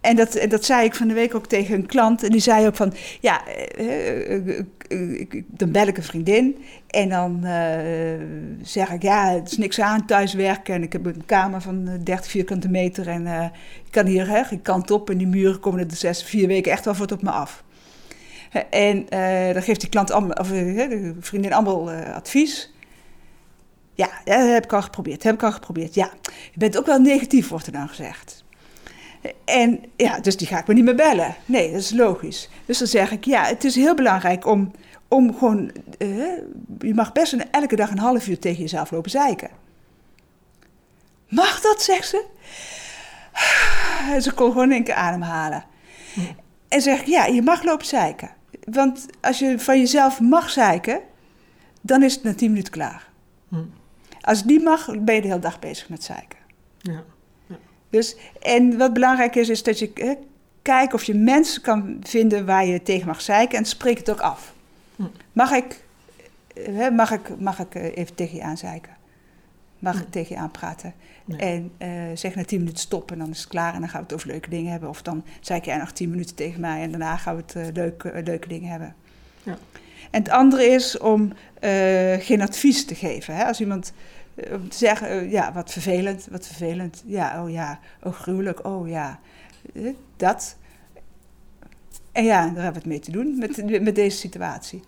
[0.00, 2.22] En dat, dat zei ik van de week ook tegen een klant.
[2.22, 3.42] En die zei ook van, ja,
[3.78, 6.56] uh, uh, dan bel ik een vriendin.
[6.86, 7.40] En dan
[8.62, 10.74] zeg ik, ja, het is niks aan thuiswerken.
[10.74, 13.08] En ik heb een kamer van 30 vierkante meter.
[13.08, 13.26] En
[13.84, 15.10] ik kan hier hè, geen kant op.
[15.10, 17.64] En die muren komen er de zes, vier weken echt wel voor op me af.
[18.70, 22.74] En uh, dan geeft die klant allemaal, of uh, de vriendin allemaal uh, advies.
[23.94, 25.94] Ja, dat heb ik al geprobeerd, heb ik al geprobeerd.
[25.94, 28.44] Ja, je bent ook wel negatief, wordt er dan gezegd.
[29.44, 31.34] En ja, dus die ga ik me niet meer bellen.
[31.44, 32.48] Nee, dat is logisch.
[32.64, 34.72] Dus dan zeg ik, ja, het is heel belangrijk om,
[35.08, 35.72] om gewoon...
[36.78, 39.50] je mag best een, elke dag een half uur tegen jezelf lopen zeiken.
[41.28, 42.24] Mag dat, zegt ze?
[44.20, 45.64] Ze kon gewoon een keer ademhalen.
[46.14, 46.20] Hm.
[46.68, 48.30] En zeg ik, ja, je mag lopen zeiken.
[48.72, 51.00] Want als je van jezelf mag zeiken,
[51.80, 53.08] dan is het na tien minuten klaar.
[53.48, 53.64] Hm.
[54.20, 56.38] Als het niet mag, ben je de hele dag bezig met zeiken.
[56.78, 57.02] Ja.
[57.46, 57.56] ja.
[57.90, 60.14] Dus, en wat belangrijk is, is dat je hè,
[60.62, 64.20] kijkt of je mensen kan vinden waar je tegen mag zeiken en spreek het ook
[64.20, 64.54] af.
[64.96, 65.02] Hm.
[65.32, 65.84] Mag ik,
[66.54, 68.96] hè, mag ik, mag ik even tegen je aanzeiken?
[69.78, 70.02] Mag hm.
[70.02, 70.94] ik tegen je aanpraten?
[71.26, 71.38] Nee.
[71.38, 74.00] En uh, zeg na tien minuten stoppen en dan is het klaar en dan gaan
[74.00, 74.88] we het over leuke dingen hebben.
[74.88, 77.66] Of dan zei jij nog tien minuten tegen mij en daarna gaan we het uh,
[77.72, 78.94] leuke, uh, leuke dingen hebben.
[79.42, 79.58] Ja.
[80.10, 81.32] En het andere is om
[82.18, 83.36] geen advies te geven.
[83.36, 83.44] Hè?
[83.44, 83.92] Als iemand
[84.52, 87.02] om te zeggen, ja, wat vervelend, wat vervelend.
[87.06, 89.20] Ja, oh ja, oh gruwelijk, oh ja.
[90.16, 90.56] dat.
[92.12, 94.82] En ja, daar hebben we het mee te doen met, met deze situatie.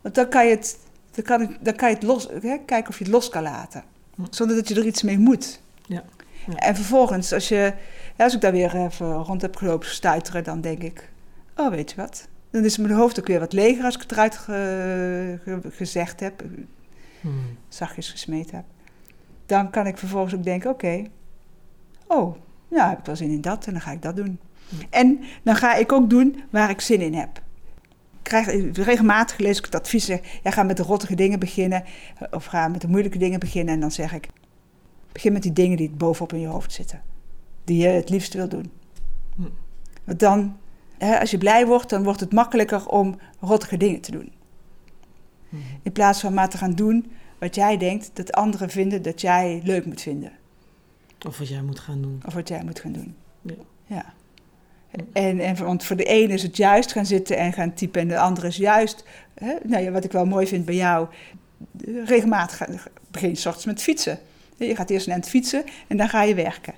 [0.00, 0.78] Want dan kan je het,
[1.10, 2.58] dan kan, dan kan je het los, hè?
[2.64, 3.82] kijken of je het los kan laten
[4.30, 5.60] zonder dat je er iets mee moet.
[5.86, 6.04] Ja.
[6.46, 6.54] ja.
[6.54, 7.74] En vervolgens, als, je,
[8.16, 11.10] als ik daar weer even rond heb gelopen stuiteren, dan denk ik,
[11.56, 14.12] oh weet je wat, dan is mijn hoofd ook weer wat leger als ik het
[14.12, 16.44] eruit ge, ge, gezegd heb,
[17.20, 17.56] hmm.
[17.68, 18.64] zachtjes gesmeed heb.
[19.46, 21.10] Dan kan ik vervolgens ook denken, oké, okay,
[22.06, 22.36] oh,
[22.68, 24.38] ja, heb ik wel zin in dat en dan ga ik dat doen.
[24.68, 24.78] Hmm.
[24.90, 27.40] En dan ga ik ook doen waar ik zin in heb
[28.28, 31.84] krijg regelmatig lees ik het advies zeg, ja, ga met de rottige dingen beginnen
[32.30, 34.28] of ga met de moeilijke dingen beginnen en dan zeg ik
[35.12, 37.02] begin met die dingen die bovenop in je hoofd zitten,
[37.64, 38.70] die je het liefst wil doen.
[39.36, 39.42] Hm.
[40.04, 40.56] Want dan,
[40.98, 44.32] hè, als je blij wordt, dan wordt het makkelijker om rottige dingen te doen.
[45.48, 45.56] Hm.
[45.82, 49.60] In plaats van maar te gaan doen wat jij denkt dat anderen vinden dat jij
[49.64, 50.32] leuk moet vinden.
[51.26, 52.22] Of wat jij moet gaan doen.
[52.26, 53.16] Of wat jij moet gaan doen.
[53.42, 53.54] Ja.
[53.86, 54.14] ja.
[55.12, 58.08] En, en, want voor de ene is het juist gaan zitten en gaan typen en
[58.08, 61.08] de andere is juist, hè, nou ja, wat ik wel mooi vind bij jou,
[62.04, 62.66] regelmatig
[63.10, 64.18] begin je s ochtends met fietsen.
[64.56, 66.74] Je gaat eerst naar het fietsen en dan ga je werken.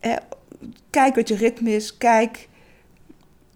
[0.00, 0.16] Eh,
[0.90, 2.48] kijk wat je ritme is, kijk,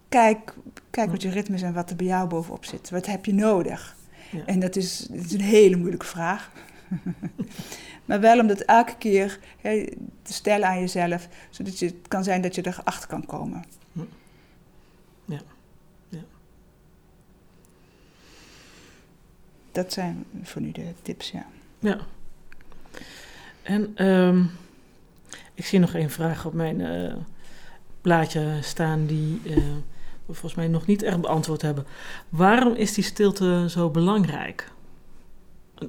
[0.08, 0.54] kijk,
[0.90, 2.90] kijk wat je ritme is en wat er bij jou bovenop zit.
[2.90, 3.96] Wat heb je nodig?
[4.30, 4.42] Ja.
[4.46, 6.50] En dat is, dat is een hele moeilijke vraag.
[8.04, 9.84] maar wel om dat elke keer hè,
[10.22, 13.64] te stellen aan jezelf, zodat je, het kan zijn dat je erachter kan komen.
[15.24, 15.40] Ja.
[16.08, 16.20] ja.
[19.72, 21.46] Dat zijn voor nu de tips, ja.
[21.78, 21.98] Ja.
[23.62, 24.50] En um,
[25.54, 27.14] ik zie nog één vraag op mijn uh,
[28.00, 29.56] blaadje staan die uh,
[30.26, 31.86] we volgens mij nog niet echt beantwoord hebben.
[32.28, 34.70] Waarom is die stilte zo belangrijk?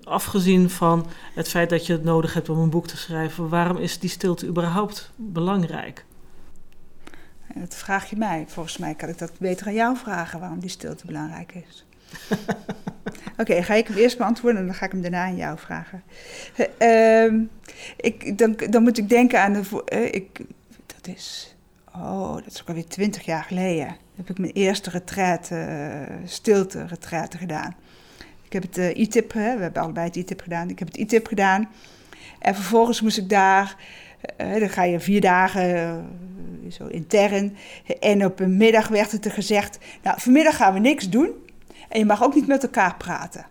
[0.04, 3.78] Afgezien van het feit dat je het nodig hebt om een boek te schrijven, waarom
[3.78, 6.06] is die stilte überhaupt belangrijk?
[7.56, 8.46] Dat vraag je mij.
[8.48, 11.86] Volgens mij kan ik dat beter aan jou vragen waarom die stilte belangrijk is.
[13.32, 15.58] Oké, okay, ga ik hem eerst beantwoorden en dan ga ik hem daarna aan jou
[15.58, 16.04] vragen.
[16.80, 17.42] Uh, uh,
[17.98, 19.84] ik, dan, dan moet ik denken aan de.
[19.94, 20.42] Uh, ik,
[20.86, 21.56] dat is.
[21.96, 23.98] Oh, dat is ook alweer twintig jaar geleden.
[24.16, 27.76] Heb ik mijn eerste retraite, stilte retraite gedaan.
[28.54, 30.70] Ik heb het uh, e-tip, hè, we hebben allebei het e-tip gedaan.
[30.70, 31.70] Ik heb het e-tip gedaan.
[32.40, 33.76] En vervolgens moest ik daar,
[34.42, 35.76] uh, dan ga je vier dagen,
[36.64, 37.58] uh, zo intern.
[38.00, 41.30] En op een middag werd het er gezegd, nou, vanmiddag gaan we niks doen.
[41.90, 43.46] En je mag ook niet met elkaar praten.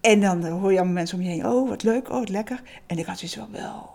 [0.00, 2.62] En dan hoor je allemaal mensen om je heen, oh, wat leuk, oh, wat lekker.
[2.86, 3.90] En ik had zoiets van, wel,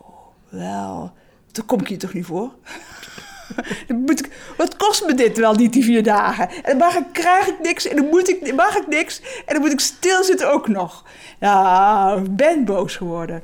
[0.49, 1.11] wel,
[1.51, 2.53] dan kom ik hier toch niet voor?
[4.57, 6.49] wat kost me dit wel niet, die vier dagen?
[6.49, 9.21] En dan mag ik, krijg ik niks en dan moet ik, mag ik niks.
[9.45, 11.05] En dan moet ik stilzitten ook nog.
[11.39, 13.43] Nou, ik ben boos geworden.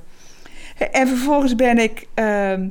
[0.92, 2.08] En vervolgens ben ik...
[2.14, 2.68] ehm,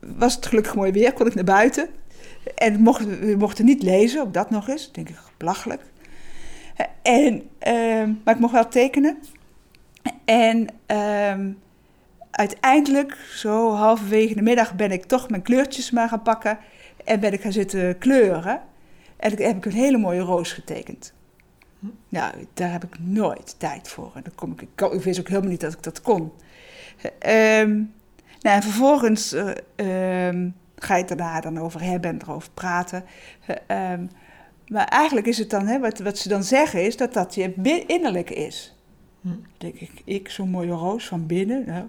[0.00, 1.88] was het gelukkig mooi weer, kon ik naar buiten.
[2.54, 4.92] En mocht, we mochten niet lezen, ook dat nog eens.
[4.92, 5.82] Denk ik, belachelijk.
[7.02, 9.18] En, ehm, maar ik mocht wel tekenen.
[10.24, 11.50] En ehm,
[12.32, 16.58] uiteindelijk, zo halverwege de middag, ben ik toch mijn kleurtjes maar gaan pakken.
[17.04, 18.60] En ben ik gaan zitten kleuren.
[19.16, 21.12] En heb ik een hele mooie roos getekend.
[22.08, 24.10] Nou, daar heb ik nooit tijd voor.
[24.14, 24.60] En dan kom ik,
[24.92, 26.32] ik, wist ook helemaal niet dat ik dat kon.
[27.18, 27.74] Ehm,
[28.40, 29.50] nou, en vervolgens eh,
[30.26, 33.04] ehm, ga je het daarna dan over hebben en erover praten.
[33.46, 34.06] Eh, ehm,
[34.66, 37.84] maar eigenlijk is het dan, hè, wat, wat ze dan zeggen, is dat dat je
[37.86, 38.76] innerlijk is.
[39.20, 39.28] Hm.
[39.58, 41.84] Denk ik, ik zo'n mooie roos van binnen, nou,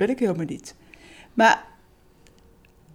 [0.00, 0.74] ben ik helemaal niet.
[1.34, 1.64] Maar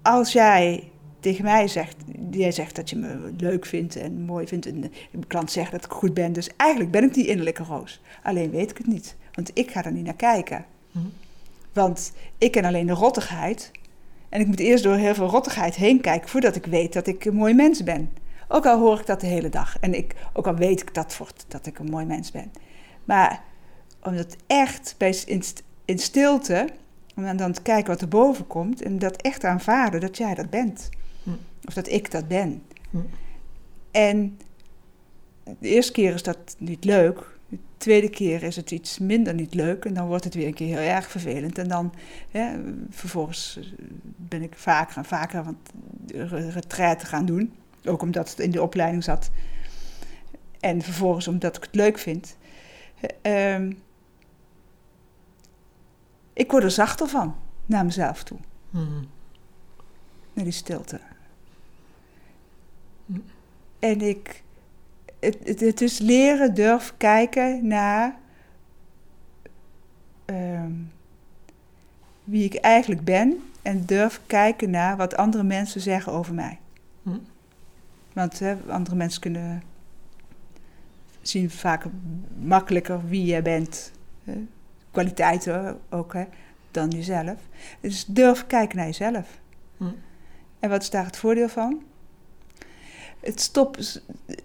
[0.02, 1.96] als jij tegen mij zegt,
[2.32, 5.86] jij zegt dat je me leuk vindt en mooi vindt, en de klant zegt dat
[5.86, 8.02] ik goed ben, dus eigenlijk ben ik die innerlijke roos.
[8.24, 10.65] Alleen weet ik het niet, want ik ga er niet naar kijken.
[10.91, 11.00] Hm.
[11.74, 13.72] Want ik ken alleen de rottigheid.
[14.30, 17.26] En ik moet eerst door heel veel rottigheid heen kijken voordat ik weet dat ik
[17.26, 18.12] een mooi mens ben.
[18.48, 19.80] Ook al hoor ik dat de hele dag.
[19.80, 22.52] En ik, ook al weet ik dat, voor, dat ik een mooi mens ben.
[23.04, 23.44] Maar
[24.04, 25.15] om dat echt bij,
[25.86, 26.68] in stilte,
[27.15, 28.82] om dan, te kijken wat er boven komt.
[28.82, 30.89] En dat echt aanvaarden dat jij dat bent.
[31.23, 31.30] Hm.
[31.65, 32.63] Of dat ik dat ben.
[32.89, 32.97] Hm.
[33.91, 34.38] En
[35.60, 37.34] de eerste keer is dat niet leuk.
[37.49, 39.86] De tweede keer is het iets minder niet leuk.
[39.86, 41.58] En dan wordt het weer een keer heel erg vervelend.
[41.58, 41.93] En dan,
[42.89, 43.60] vervolgens
[44.15, 45.45] ben ik vaker en vaker
[46.08, 47.54] re- retraite gaan doen.
[47.86, 49.30] Ook omdat het in de opleiding zat.
[50.60, 52.38] En vervolgens omdat ik het leuk vind.
[53.21, 53.71] Eh, ehm,
[56.45, 58.38] ik word er zachter van, naar mezelf toe.
[58.71, 59.03] Hm.
[60.34, 60.99] Naar die stilte.
[63.05, 63.19] Hm.
[63.79, 64.43] En ik...
[65.19, 68.15] Het, het, het is leren durven kijken naar...
[70.25, 70.71] ehm,
[72.23, 73.49] wie ik eigenlijk ben.
[73.62, 76.60] En durf kijken naar wat andere mensen zeggen over mij.
[77.03, 77.17] Hm.
[78.13, 79.63] Want hè, andere mensen kunnen
[81.21, 81.86] zien vaak
[82.39, 83.91] makkelijker wie jij bent.
[84.23, 84.45] Hè?
[84.95, 86.23] Kwaliteiten ook, hè,
[86.71, 87.39] dan jezelf.
[87.79, 89.39] Dus durf kijken naar jezelf.
[89.77, 89.84] Hm.
[90.60, 91.84] En wat is daar het voordeel van?
[93.19, 93.86] Het stoppen,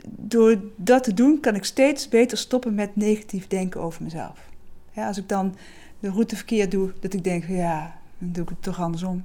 [0.04, 4.48] door dat te doen kan ik steeds beter stoppen met negatief denken over mezelf.
[4.92, 5.56] Ja, als ik dan
[6.00, 9.24] de route verkeerd doe, dat ik denk, ja, dan doe ik het toch andersom.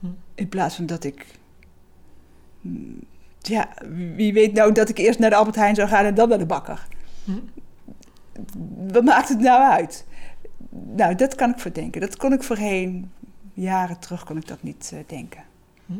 [0.00, 0.06] Hm.
[0.34, 1.26] In plaats van dat ik,
[3.40, 3.68] ja,
[4.14, 6.38] wie weet nou dat ik eerst naar de Albert Heijn zou gaan en dan naar
[6.38, 6.86] de bakker.
[7.24, 7.32] Hm.
[8.92, 10.04] Wat maakt het nou uit?
[10.82, 12.00] Nou, dat kan ik verdenken.
[12.00, 13.12] Dat kon ik voorheen,
[13.52, 15.44] jaren terug kon ik dat niet eh, denken.
[15.86, 15.92] Hm.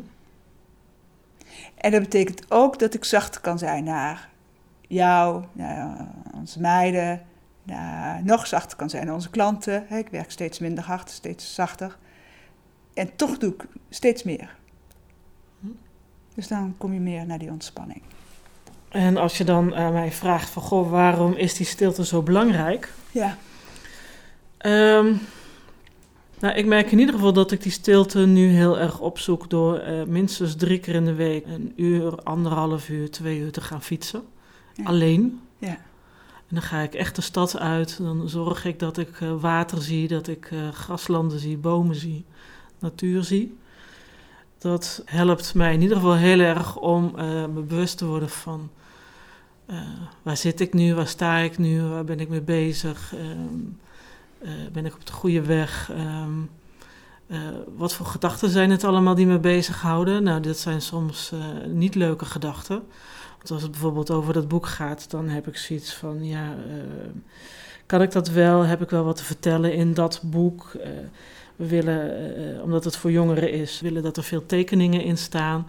[1.75, 4.29] En dat betekent ook dat ik zachter kan zijn naar
[4.87, 7.21] jou, naar onze meiden,
[7.63, 9.85] naar, nog zachter kan zijn naar onze klanten.
[9.87, 11.97] Hè, Ik werk steeds minder hard, steeds zachter.
[12.93, 14.55] En toch doe ik steeds meer.
[15.59, 15.67] Hm.
[16.33, 18.01] Dus dan kom je meer naar die ontspanning.
[18.89, 22.93] En als je dan aan mij vraagt van, goh, waarom is die stilte zo belangrijk?
[23.11, 23.37] Ja.
[24.65, 25.13] Ehm,
[26.39, 29.77] nou, ik merk in ieder geval dat ik die stilte nu heel erg opzoek door
[29.77, 33.81] eh, minstens drie keer in de week een uur, anderhalf uur, twee uur te gaan
[33.81, 34.23] fietsen.
[34.73, 34.83] Ja.
[34.83, 35.41] Alleen.
[35.57, 35.67] Ja.
[36.47, 37.97] En dan ga ik echt de stad uit.
[37.97, 42.25] Dan zorg ik dat ik eh, water zie, dat ik eh, graslanden zie, bomen zie,
[42.79, 43.57] natuur zie.
[44.57, 47.11] Dat helpt mij in ieder geval heel erg om
[47.53, 48.69] me bewust te worden van
[50.21, 53.57] waar zit ik nu, waar sta ik nu, waar ben ik mee bezig, ehm,
[54.45, 56.41] eh, ben ik op de goede weg, ehm,
[57.27, 57.39] eh,
[57.77, 60.23] wat voor gedachten zijn het allemaal die me bezighouden.
[60.23, 62.83] Nou, dit zijn soms eh, niet leuke gedachten.
[63.37, 66.55] Want als het bijvoorbeeld over dat boek gaat, dan heb ik zoiets van, ja,
[67.85, 68.61] kan ik dat wel?
[68.61, 70.71] Heb ik wel wat te vertellen in dat boek?
[71.55, 75.67] We willen, omdat het voor jongeren is, willen dat er veel tekeningen in staan.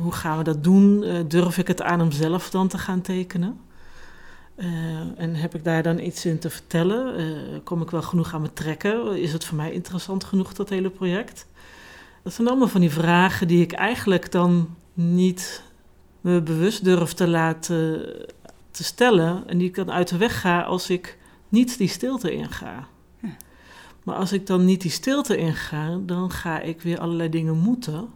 [0.00, 1.04] Hoe gaan we dat doen?
[1.28, 3.60] Durf ik het aan om zelf dan te gaan tekenen?
[4.60, 4.66] Eh,
[5.16, 7.16] en heb ik daar dan iets in te vertellen?
[7.16, 9.20] Eh, kom ik wel genoeg aan me trekken?
[9.20, 11.46] Is het voor mij interessant genoeg, dat hele project?
[12.22, 15.62] Dat zijn allemaal van die vragen die ik eigenlijk dan niet
[16.20, 18.02] me bewust durf te laten
[18.70, 19.48] te stellen.
[19.48, 21.18] En die ik dan uit de weg ga als ik
[21.48, 22.88] niet die stilte inga.
[23.20, 23.36] Ja.
[24.04, 28.08] Maar als ik dan niet die stilte inga, dan ga ik weer allerlei dingen moeten.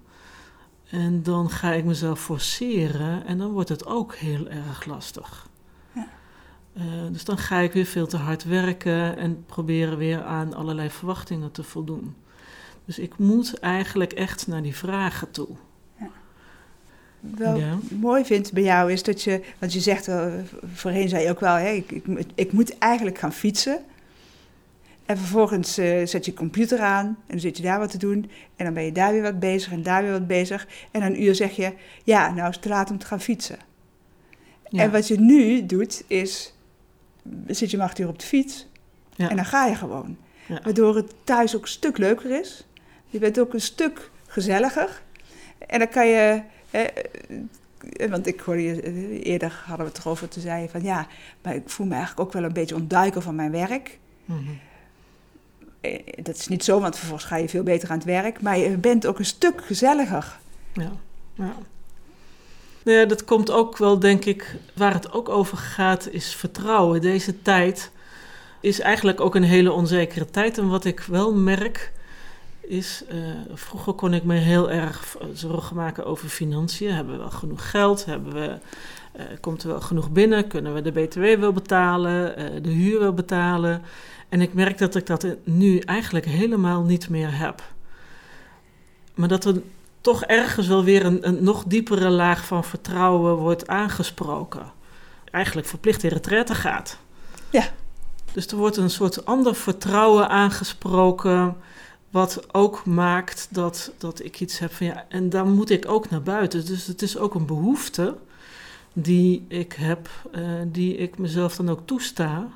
[0.91, 5.53] En dan ga ik mezelf forceren en dan wordt het ook heel erg lastig.
[6.77, 10.91] Uh, dus dan ga ik weer veel te hard werken en proberen weer aan allerlei
[10.91, 12.15] verwachtingen te voldoen.
[12.85, 15.49] Dus ik moet eigenlijk echt naar die vragen toe.
[15.99, 16.11] Ja.
[17.21, 17.79] Wel ja.
[17.99, 20.33] mooi vind bij jou is dat je, want je zegt, uh,
[20.73, 23.85] voorheen zei je ook wel, hè, ik, ik, ik moet eigenlijk gaan fietsen.
[25.07, 28.31] En vervolgens uh, zet je computer aan en dan zit je daar wat te doen.
[28.57, 30.67] En dan ben je daar weer wat bezig en daar weer wat bezig.
[30.91, 31.73] En een uur zeg je,
[32.05, 33.59] ja, nou is het te laat om te gaan fietsen.
[34.69, 34.83] Ja.
[34.83, 36.55] En wat je nu doet is,
[37.47, 38.67] zit je om acht uur op de fiets
[39.17, 39.31] ja.
[39.31, 40.17] en dan ga je gewoon.
[40.63, 42.67] Waardoor het thuis ook een stuk leuker is.
[43.07, 45.03] Je bent ook een stuk gezelliger.
[45.59, 46.43] En dan kan je...
[46.71, 46.85] Eh,
[48.09, 51.07] want ik hoorde je eh, eerder hadden we het erover te zeggen van ja,
[51.43, 53.99] maar ik voel me eigenlijk ook wel een beetje ontduiken van mijn werk.
[54.25, 54.59] Mm -hmm.
[56.23, 58.77] Dat is niet zo, want vervolgens ga je veel beter aan het werk, maar je
[58.77, 60.39] bent ook een stuk gezelliger.
[60.73, 60.93] Ja,
[61.35, 61.57] ja.
[62.85, 67.01] Nou ja, dat komt ook wel, denk ik, waar het ook over gaat, is vertrouwen.
[67.01, 67.91] Deze tijd
[68.61, 70.59] is eigenlijk ook een hele onzekere tijd.
[70.59, 71.93] En wat ik wel merk,
[72.61, 73.17] is, uh,
[73.55, 76.93] vroeger kon ik me heel erg zorgen maken over financiën.
[76.93, 78.05] Hebben we wel genoeg geld?
[78.05, 78.59] Hebben we,
[79.17, 80.47] uh, komt er wel genoeg binnen?
[80.47, 82.35] Kunnen we de BTW wel betalen?
[82.63, 83.83] De huur wel betalen?
[84.29, 87.63] En ik merk dat ik dat nu eigenlijk helemaal niet meer heb.
[89.15, 89.63] Maar dat er
[90.05, 94.73] toch ergens wel weer een, een nog diepere laag van vertrouwen wordt aangesproken.
[95.31, 96.99] Eigenlijk verplicht in retraite gaat.
[97.51, 97.69] Ja.
[98.33, 101.57] Dus er wordt een soort ander vertrouwen aangesproken
[102.11, 106.11] wat ook maakt dat, dat ik iets heb van ja, en dan moet ik ook
[106.11, 106.67] naar buiten.
[106.67, 108.17] Dus het is ook een behoefte
[108.93, 112.49] die ik heb, uh, die ik mezelf dan ook toesta,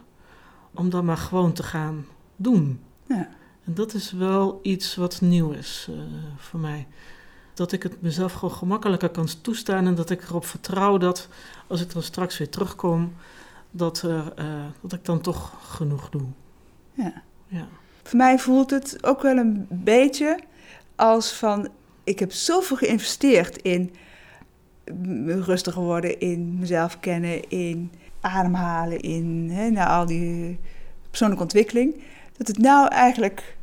[0.74, 2.06] om dan maar gewoon te gaan
[2.36, 2.80] doen.
[3.06, 3.28] Ja.
[3.64, 5.96] En dat is wel iets wat nieuw is uh,
[6.36, 6.86] voor mij.
[7.58, 11.28] Dat ik het mezelf gewoon gemakkelijker kan toestaan en dat ik erop vertrouw dat
[11.66, 13.14] als ik dan straks weer terugkom,
[13.70, 14.26] dat, uh,
[14.80, 16.22] dat ik dan toch genoeg doe.
[16.92, 17.22] Ja.
[17.46, 17.68] ja.
[18.02, 20.38] Voor mij voelt het ook wel een beetje
[20.96, 21.68] als van...
[22.04, 23.94] ik heb zoveel geïnvesteerd in
[25.26, 30.58] rustiger worden, in mezelf kennen, in ademhalen, in hè, nou, al die
[31.08, 32.02] persoonlijke ontwikkeling...
[32.36, 33.56] dat het nou eigenlijk...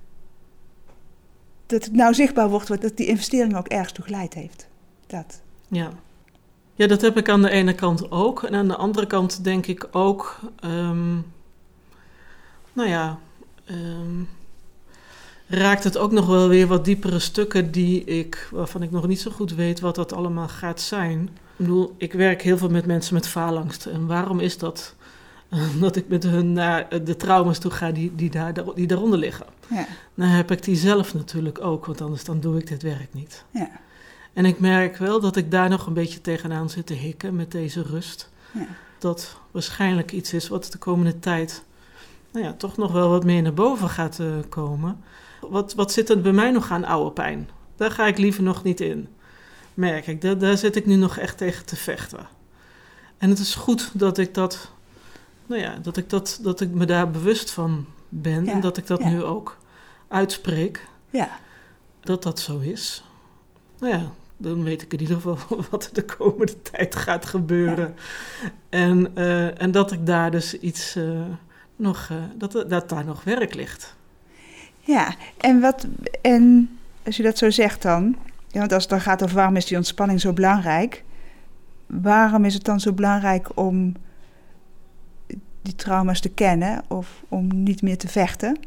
[1.65, 4.67] dat het nou zichtbaar wordt dat die investering ook ergens toe geleid heeft.
[5.07, 5.41] Dat.
[5.67, 5.89] Ja.
[6.75, 8.43] Ja, dat heb ik aan de ene kant ook.
[8.43, 10.39] En aan de andere kant denk ik ook...
[10.65, 11.25] Um,
[12.73, 13.19] nou ja...
[13.71, 14.29] Um,
[15.47, 19.19] raakt het ook nog wel weer wat diepere stukken die ik, waarvan ik nog niet
[19.19, 21.21] zo goed weet wat dat allemaal gaat zijn.
[21.21, 23.85] Ik bedoel, ik werk heel veel met mensen met faalangst.
[23.85, 24.94] En waarom is dat?
[25.79, 29.45] Dat ik met hun naar de trauma's toe ga die, die, daar, die daaronder liggen.
[29.69, 29.85] Ja.
[30.13, 33.43] Dan heb ik die zelf natuurlijk ook, want anders dan doe ik dit werk niet.
[33.49, 33.69] Ja.
[34.33, 37.51] En ik merk wel dat ik daar nog een beetje tegenaan zit te hikken met
[37.51, 38.29] deze rust.
[38.51, 38.67] Ja.
[38.99, 41.63] Dat waarschijnlijk iets is wat de komende tijd
[42.35, 45.03] nou ja, toch nog wel wat meer naar boven gaat uh, komen.
[45.41, 47.49] Wat, wat zit er bij mij nog aan oude pijn?
[47.75, 49.07] Daar ga ik liever nog niet in.
[49.73, 52.27] Merk ik, daar, daar zit ik nu nog echt tegen te vechten.
[53.17, 54.71] En het is goed dat ik dat,
[55.45, 58.87] nou ja, dat ik, dat, dat ik me daar bewust van ben en dat ik
[58.87, 59.09] dat ja.
[59.09, 59.57] nu ook
[60.07, 60.87] uitspreek.
[61.09, 61.29] Ja.
[61.99, 63.03] Dat dat zo is.
[63.79, 65.37] Nou ja, dan weet ik in ieder geval
[65.69, 67.95] wat er de komende tijd gaat gebeuren.
[68.69, 71.21] En, uh, en dat ik daar dus iets uh,
[71.75, 73.95] nog, uh, dat, dat daar nog werk ligt.
[74.79, 75.87] Ja, en, wat,
[76.21, 78.15] en als je dat zo zegt dan,
[78.47, 81.03] ja, want als het dan gaat over waarom is die ontspanning zo belangrijk,
[81.85, 83.93] waarom is het dan zo belangrijk om
[85.65, 88.59] die trauma's te kennen of om niet meer te vechten?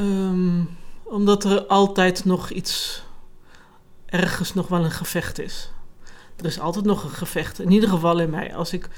[0.00, 0.68] Um,
[1.04, 3.04] omdat er altijd nog iets,
[4.06, 5.70] ergens nog wel een gevecht is.
[6.36, 8.54] Er is altijd nog een gevecht, in ieder geval in mij.
[8.54, 8.88] Als ik,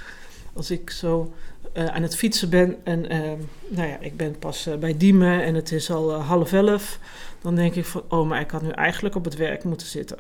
[0.53, 1.35] als ik zo
[1.75, 3.33] uh, aan het fietsen ben en uh,
[3.69, 6.99] nou ja, ik ben pas uh, bij Diemen en het is al half elf,
[7.43, 10.19] dan denk ik van, oh, maar ik had nu eigenlijk op het werk moeten zitten.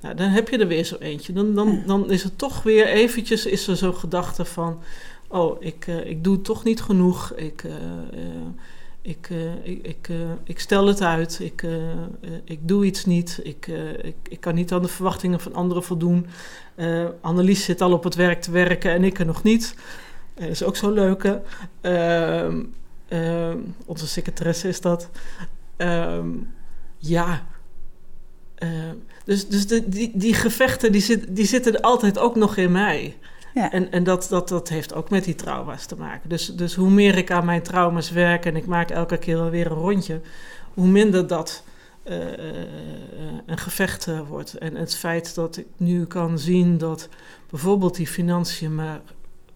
[0.00, 1.32] Nou, dan heb je er weer zo eentje.
[1.32, 4.78] Dan, dan, dan is het toch weer eventjes, is er zo'n gedachte van,
[5.28, 7.32] oh, ik, ik doe toch niet genoeg.
[7.36, 7.64] Ik,
[9.02, 9.28] ik,
[9.62, 10.08] ik, ik,
[10.44, 11.38] ik, stel het uit.
[11.42, 11.66] Ik,
[12.44, 13.40] ik doe iets niet.
[13.42, 13.66] Ik,
[14.02, 16.26] ik, ik kan niet aan de verwachtingen van anderen voldoen.
[17.20, 19.74] Annelies zit al op het werk te werken en ik er nog niet.
[20.34, 21.42] Dat is ook zo'n leuke.
[23.10, 23.54] Uh,
[23.86, 25.10] onze secretaresse is dat.
[25.78, 26.18] Uh,
[26.98, 27.46] ja.
[29.30, 33.16] Dus dus de, die, die gevechten die, zit, die zitten altijd ook nog in mij.
[33.54, 33.72] Ja.
[33.72, 36.28] En, en dat, dat, dat heeft ook met die trauma's te maken.
[36.28, 39.50] Dus, dus hoe meer ik aan mijn trauma's werk en ik maak elke keer wel
[39.50, 40.20] weer een rondje,
[40.74, 41.64] hoe minder dat
[42.02, 42.66] eh, eh,
[43.46, 44.54] een gevecht eh, wordt.
[44.54, 47.08] En het feit dat ik nu kan zien dat
[47.50, 49.00] bijvoorbeeld die financiën me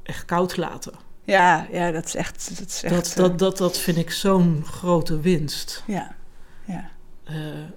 [0.02, 0.92] echt koud laten.
[1.24, 2.58] Ja, ja, dat is echt...
[2.58, 5.82] Dat, is echt, Dat, dat, dat, dat vind ik zo'n grote winst.
[5.86, 6.14] ja,
[7.26, 7.32] ja,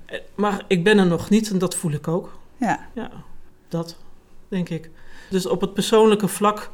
[0.06, 2.38] Eh, maar ik ben er nog niet en dat voel ik ook.
[2.58, 3.12] ja, Ja,
[3.68, 3.96] dat
[4.48, 4.90] denk ik.
[5.30, 6.70] Dus op het persoonlijke vlak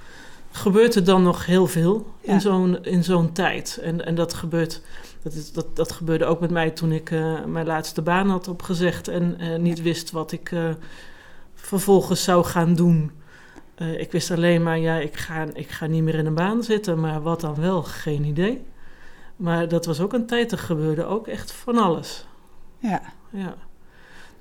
[0.52, 2.34] gebeurt er dan nog heel veel Ja.
[2.34, 3.80] in zo'n in zo'n tijd.
[3.82, 4.82] En, en dat, gebeurt,
[5.24, 8.48] dat, is, dat, dat gebeurde ook met mij toen ik eh, mijn laatste baan had
[8.48, 10.70] opgezegd en eh, niet wist wat ik eh,
[11.56, 13.12] vervolgens zou gaan doen.
[13.76, 16.64] Eh, ik wist alleen maar, ja, ik ga, ik ga niet meer in een baan
[16.64, 18.62] zitten, maar wat dan wel, geen idee.
[19.36, 22.26] Maar dat was ook een tijd, er gebeurde ook echt van alles.
[22.84, 23.02] Ja.
[23.30, 23.56] Ja.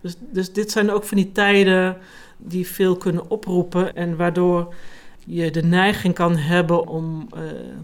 [0.01, 1.97] Dus, dus dit zijn ook van die tijden
[2.37, 4.75] die veel kunnen oproepen en waardoor
[5.25, 7.41] je de neiging kan hebben om eh,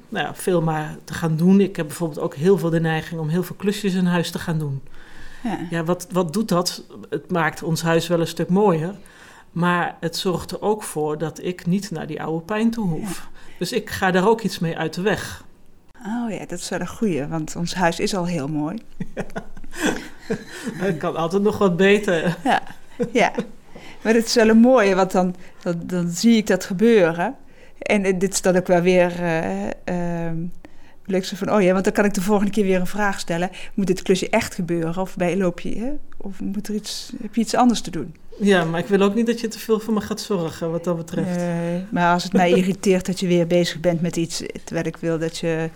[0.09, 1.61] nou ja, veel maar te gaan doen.
[1.61, 4.39] Ik heb bijvoorbeeld ook heel veel de neiging om heel veel klusjes in huis te
[4.39, 4.83] gaan doen.
[5.43, 5.59] ja.
[5.71, 6.85] Ja, wat, wat doet dat?
[7.09, 8.95] Het maakt ons huis wel een stuk mooier.
[9.53, 13.31] Maar het zorgt er ook voor dat ik niet naar die oude pijn toe hoef.
[13.59, 15.45] Dus ik ga daar ook iets mee uit de weg.
[16.07, 18.79] Oh ja, dat is wel een goeie, want ons huis is al heel mooi.
[20.85, 22.37] Het kan altijd nog wat beter.
[22.45, 22.63] Ja,
[23.13, 23.33] ja.
[24.03, 27.37] Maar het is wel een mooie, want dan, dan, dan zie ik dat gebeuren.
[27.79, 30.37] En dit is dan ook wel weer eh, ehm,
[31.05, 33.21] leuk zo van, oh ja, want dan kan ik de volgende keer weer een vraag
[33.21, 33.51] stellen.
[33.75, 35.03] Moet dit klusje echt gebeuren?
[35.03, 35.91] Of bij loop je, hè?
[36.17, 38.15] of moet er iets, heb je iets anders te doen?
[38.41, 40.85] Ja, maar ik wil ook niet dat je te veel voor me gaat zorgen wat
[40.85, 41.37] dat betreft.
[41.37, 44.97] Nee, maar als het mij irriteert dat je weer bezig bent met iets, terwijl ik
[44.97, 45.71] wil dat je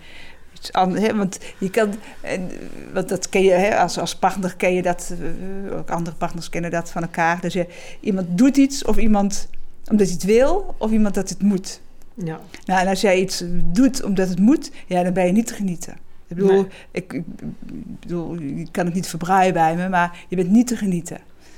[0.63, 2.49] iets anders, hè, want je kan, en,
[2.93, 5.13] want dat ken je, hè, als, als partner ken je dat,
[5.67, 7.67] eh, ook andere partners kennen dat van elkaar, dat je
[7.99, 9.47] iemand doet iets of iemand
[9.91, 11.81] omdat hij het wil of iemand dat het moet.
[12.13, 15.47] Ja, Nou, en als jij iets doet omdat het moet, ja, dan ben je niet
[15.47, 15.93] te genieten.
[16.27, 16.67] Ik bedoel, Nee.
[16.91, 17.23] ik, ik
[17.99, 21.17] bedoel, je kan het niet verbruien bij me, maar je bent niet te genieten.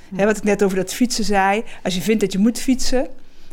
[0.10, 0.16] Hm.
[0.16, 3.08] Hè, wat ik net over dat fietsen zei, als je vindt dat je moet fietsen,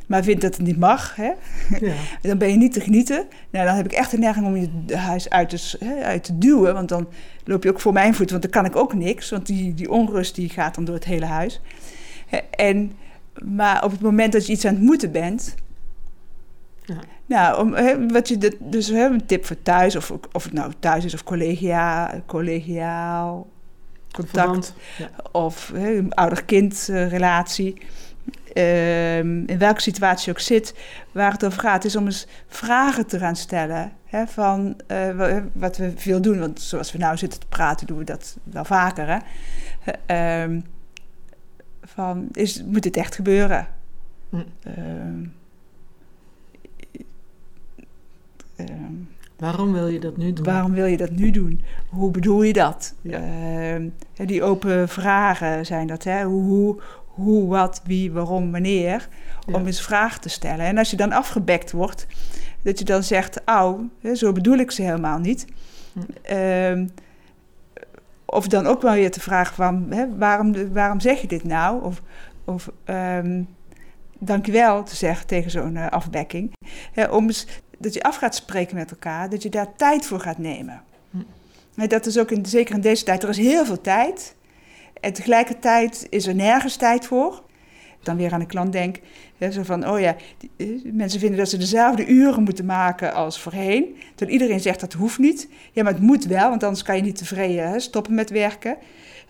[0.06, 1.32] maar vindt dat het niet mag, hè,
[1.80, 1.94] ja.
[2.22, 3.26] dan ben je niet te genieten.
[3.50, 6.38] Nou, dan heb ik echt de neiging om je huis uit te, hè, uit te
[6.38, 7.08] duwen, want dan
[7.44, 9.90] loop je ook voor mijn voet, want dan kan ik ook niks, want die, die
[9.90, 11.60] onrust die gaat dan door het hele huis.
[12.50, 12.92] En,
[13.44, 15.54] maar op het moment dat je iets aan het moeten bent,
[16.84, 16.96] Ja.
[17.26, 20.52] nou, om, hè, wat je de, dus hè, een tip voor thuis, of, of het
[20.52, 23.50] nou thuis is of collegiaal, collegiaal
[24.12, 24.74] contact.
[24.98, 25.10] Ja.
[25.32, 25.72] of
[26.08, 27.74] ouder-kind relatie.
[28.52, 30.74] Ehm, in welke situatie je ook zit,
[31.12, 33.92] waar het over gaat, is om eens vragen te gaan stellen.
[34.06, 37.86] Hè, van eh, wa- wat we veel doen, want zoals we nou zitten te praten,
[37.86, 39.06] doen we dat wel vaker.
[39.06, 39.18] Hè?
[40.06, 40.60] Eh, ehm,
[41.82, 43.66] van, is, moet dit echt gebeuren?
[44.30, 44.36] Hm.
[44.62, 45.24] Ehm,
[49.38, 50.44] Waarom wil je dat nu doen?
[50.44, 51.60] Waarom wil je dat nu doen?
[51.88, 52.94] Hoe bedoel je dat?
[53.00, 53.78] Ja.
[54.24, 56.04] Die open vragen zijn dat.
[56.04, 56.24] Hè?
[56.24, 56.80] Hoe,
[57.14, 59.08] hoe, wat, wie, waarom, wanneer.
[59.46, 59.54] Ja.
[59.54, 60.66] Om eens vragen te stellen.
[60.66, 62.06] En als je dan afgebekt wordt,
[62.62, 63.40] dat je dan zegt:
[64.00, 65.46] hè, zo bedoel ik ze helemaal niet.
[65.92, 66.00] Hm.
[66.22, 66.86] Ehm,
[68.24, 71.84] of dan ook wel weer te vragen: van, hè, waarom, waarom zeg je dit nou?
[71.84, 72.02] Of,
[72.44, 73.42] of ehm,
[74.18, 76.52] dankjewel te zeggen tegen zo'n eh, afbekking.
[76.92, 77.46] Hè, om eens
[77.78, 80.82] dat je af gaat spreken met elkaar, dat je daar tijd voor gaat nemen.
[81.10, 81.86] Hm.
[81.86, 84.34] Dat is ook in, zeker in deze tijd, er is heel veel tijd.
[85.02, 87.42] En tegelijkertijd is er nergens tijd voor.
[88.02, 88.98] Dan weer aan een klant denk,
[89.38, 93.14] hè, zo van, oh ja, die, eh, mensen vinden dat ze dezelfde uren moeten maken
[93.14, 93.96] als voorheen.
[94.14, 95.48] Terwijl iedereen zegt dat hoeft niet.
[95.72, 98.76] Ja, maar het moet wel, want anders kan je niet tevreden hè, stoppen met werken.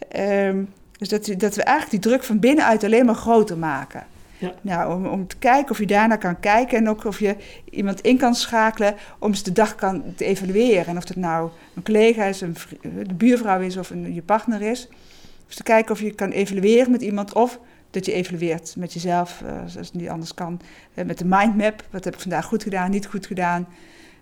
[0.09, 0.62] Ehm,
[0.99, 4.07] dus dat, dat we eigenlijk die druk van binnenuit alleen maar groter maken.
[4.39, 4.53] Ja.
[4.61, 7.37] Nou, om, om te kijken of je daarnaar kan kijken en ook of je
[7.70, 10.87] iemand in kan schakelen om eens de dag kan te evalueren.
[10.87, 12.57] En of het nou een collega is, een,
[13.07, 14.89] de buurvrouw is of een, je partner is.
[15.53, 17.59] Dus te kijken of je kan evalueren met iemand of
[17.90, 20.61] dat je evalueert met jezelf, eh, als het niet anders kan.
[20.94, 23.68] Eh, met de mindmap, wat heb ik vandaag goed gedaan, niet goed gedaan.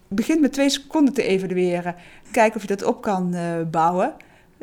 [0.08, 1.94] Begin met twee seconden te evalueren.
[2.30, 4.14] Kijken of je dat op kan eh, bouwen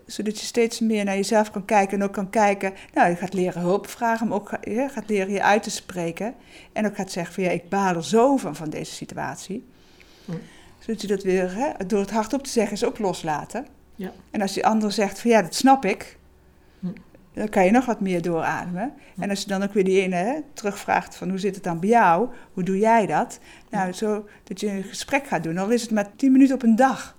[0.06, 2.74] zodat je steeds meer naar jezelf kan kijken en ook kan kijken.
[2.94, 5.70] Nou, je gaat leren hulp vragen, maar ook ga- je gaat leren je uit te
[5.70, 6.34] spreken.
[6.74, 9.66] En ook gaat zeggen van ja, ik baal er zo van van deze situatie.
[10.26, 10.32] Hm.
[10.80, 13.68] Zodat je dat weer, hè, door het hardop te zeggen, is ook loslaten.
[13.96, 14.12] Ja.
[14.32, 16.18] En als die ander zegt van ja, dat snap ik.
[17.38, 18.94] Dan kan je nog wat meer doorademen.
[19.20, 21.80] En als je dan ook weer die ene hè, terugvraagt van hoe zit het dan
[21.80, 22.30] bij jou?
[22.54, 23.40] Hoe doe jij dat?
[23.70, 26.64] Nou, zo dat je een gesprek gaat doen, al is het maar tien minuten op
[26.64, 27.16] een dag.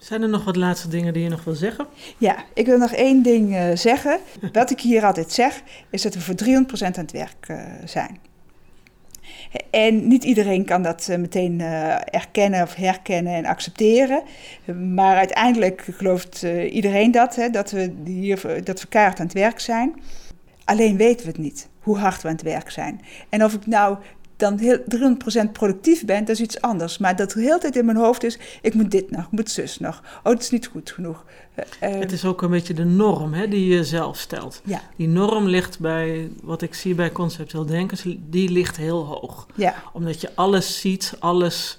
[0.00, 1.86] Zijn er nog wat laatste dingen die je nog wil zeggen?
[2.18, 4.18] Ja, ik wil nog één ding eh, zeggen.
[4.52, 6.46] Wat ik hier altijd zeg, is dat we voor 300%
[6.80, 8.18] aan het werk eh, zijn.
[9.70, 14.22] En niet iedereen kan dat eh, meteen uh, erkennen of herkennen en accepteren.
[14.94, 19.60] Maar uiteindelijk gelooft uh, iedereen dat, hè, dat, we hier, dat we aan het werk
[19.60, 19.94] zijn.
[20.64, 23.00] Alleen weten we het niet, hoe hard we aan het werk zijn.
[23.28, 23.98] En of ik nou
[24.40, 24.78] dan heel
[25.48, 26.98] 300% productief bent, dat is iets anders.
[26.98, 29.50] Maar dat er heel tijd in mijn hoofd is, ik moet dit nog, ik moet
[29.50, 30.02] zus nog.
[30.22, 31.24] Oh, het is niet goed genoeg.
[31.56, 34.60] Uh, het is ook een beetje de norm hè, die je zelf stelt.
[34.64, 34.80] Ja.
[34.96, 39.46] Die norm ligt bij, wat ik zie bij conceptueel denkers, die ligt heel hoog.
[39.54, 39.74] Ja.
[39.92, 41.78] Omdat je alles ziet, alles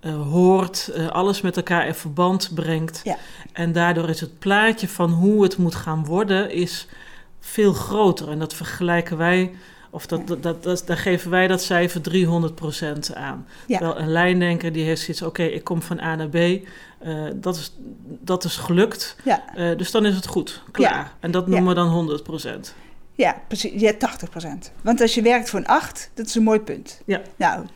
[0.00, 3.00] uh, hoort, uh, alles met elkaar in verband brengt.
[3.04, 3.16] Ja.
[3.52, 6.86] En daardoor is het plaatje van hoe het moet gaan worden, is
[7.40, 8.28] veel groter.
[8.28, 9.50] En dat vergelijken wij
[9.90, 13.46] of dat, dat, dat, dat, daar geven wij dat cijfer 300% aan.
[13.66, 13.78] Ja.
[13.78, 16.34] Terwijl een lijndenker die heeft zoiets, oké, ik kom van A naar B.
[16.34, 16.60] Uh,
[17.34, 19.16] dat, is, dat is gelukt.
[19.24, 19.42] Ja.
[19.56, 20.92] Uh, dus dan is het goed, klaar.
[20.92, 21.12] Ja.
[21.20, 22.20] En dat noemen we dan
[22.66, 22.74] 100%.
[23.14, 23.80] Ja, precies.
[23.80, 23.96] Ja, 80%.
[24.82, 27.00] Want als je werkt voor een 8, dat is een mooi punt.
[27.04, 27.20] Ja.
[27.36, 27.66] Nou,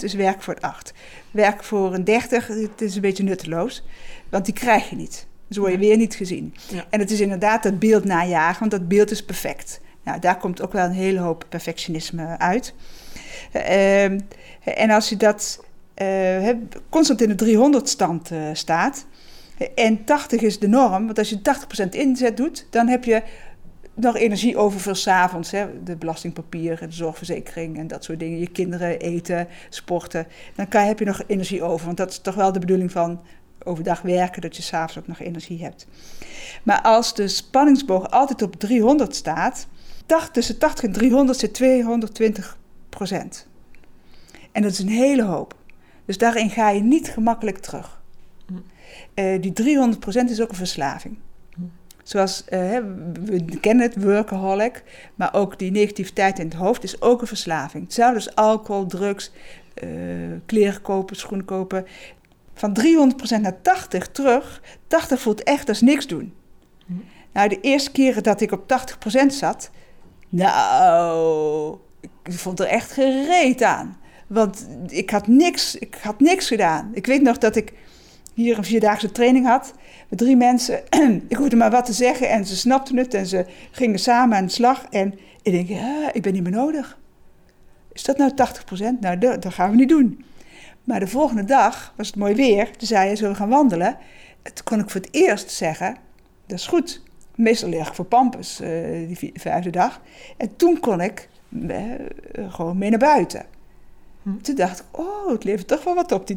[0.00, 0.92] 80% is werk voor het 8.
[1.30, 3.82] Werk voor een 30, het is een beetje nutteloos.
[4.28, 5.26] Want die krijg je niet.
[5.48, 6.54] Dus word je weer niet gezien.
[6.70, 6.84] Ja.
[6.90, 9.80] En het is inderdaad dat beeld najagen, want dat beeld is perfect.
[10.08, 12.74] Nou, daar komt ook wel een hele hoop perfectionisme uit.
[13.52, 14.04] Uh,
[14.64, 15.64] en als je dat
[16.02, 16.48] uh,
[16.88, 19.06] constant in de 300-stand uh, staat,
[19.74, 21.38] en 80 is de norm, want als je
[21.86, 23.22] 80% inzet doet, dan heb je
[23.94, 25.50] nog energie over voor s'avonds.
[25.84, 28.38] De belastingpapier, de zorgverzekering en dat soort dingen.
[28.38, 30.26] Je kinderen eten, sporten.
[30.54, 33.20] Dan heb je nog energie over, want dat is toch wel de bedoeling van
[33.62, 35.86] overdag werken, dat je s'avonds ook nog energie hebt.
[36.62, 39.66] Maar als de spanningsboog altijd op 300 staat,
[40.32, 43.46] tussen 80 en 300 zit 220 procent.
[44.52, 45.54] En dat is een hele hoop.
[46.04, 48.00] Dus daarin ga je niet gemakkelijk terug.
[49.14, 51.18] Uh, die 300 procent is ook een verslaving.
[52.02, 52.78] Zoals, uh,
[53.24, 54.82] we kennen het, workaholic,
[55.14, 57.84] maar ook die negativiteit in het hoofd is ook een verslaving.
[57.84, 59.32] Hetzelfde als alcohol, drugs,
[59.84, 59.90] uh,
[60.46, 61.86] kleren kopen, schoenen kopen.
[62.54, 66.34] Van 300% naar 80 terug, 80 voelt echt als niks doen.
[67.32, 69.70] Nou, de eerste keren dat ik op 80% zat,
[70.28, 71.78] nou,
[72.22, 73.96] ik vond er echt gereed aan.
[74.26, 76.90] Want ik had niks, ik had niks gedaan.
[76.92, 77.72] Ik weet nog dat ik
[78.34, 79.74] hier een vierdaagse training had
[80.08, 80.82] met drie mensen.
[81.28, 84.44] ik hoefde maar wat te zeggen en ze snapten het en ze gingen samen aan
[84.44, 84.86] de slag.
[84.90, 86.98] En ik denk, ja, ik ben niet meer nodig.
[87.92, 88.98] Is dat nou 80%?
[89.00, 90.24] Nou, dat, gaan we niet doen.
[90.84, 92.76] Maar de volgende dag was het mooi weer.
[92.76, 93.96] Toen zei je, zullen we gaan wandelen?
[94.42, 95.96] En toen kon ik voor het eerst zeggen,
[96.46, 97.02] dat is goed.
[97.38, 100.00] Meestal lig ik voor Pampus, uh, die vijfde dag.
[100.36, 101.94] En toen kon ik uh,
[102.48, 103.46] gewoon mee naar buiten.
[104.22, 104.36] Hm.
[104.36, 106.36] Toen dacht ik, oh, het levert toch wel wat op, die,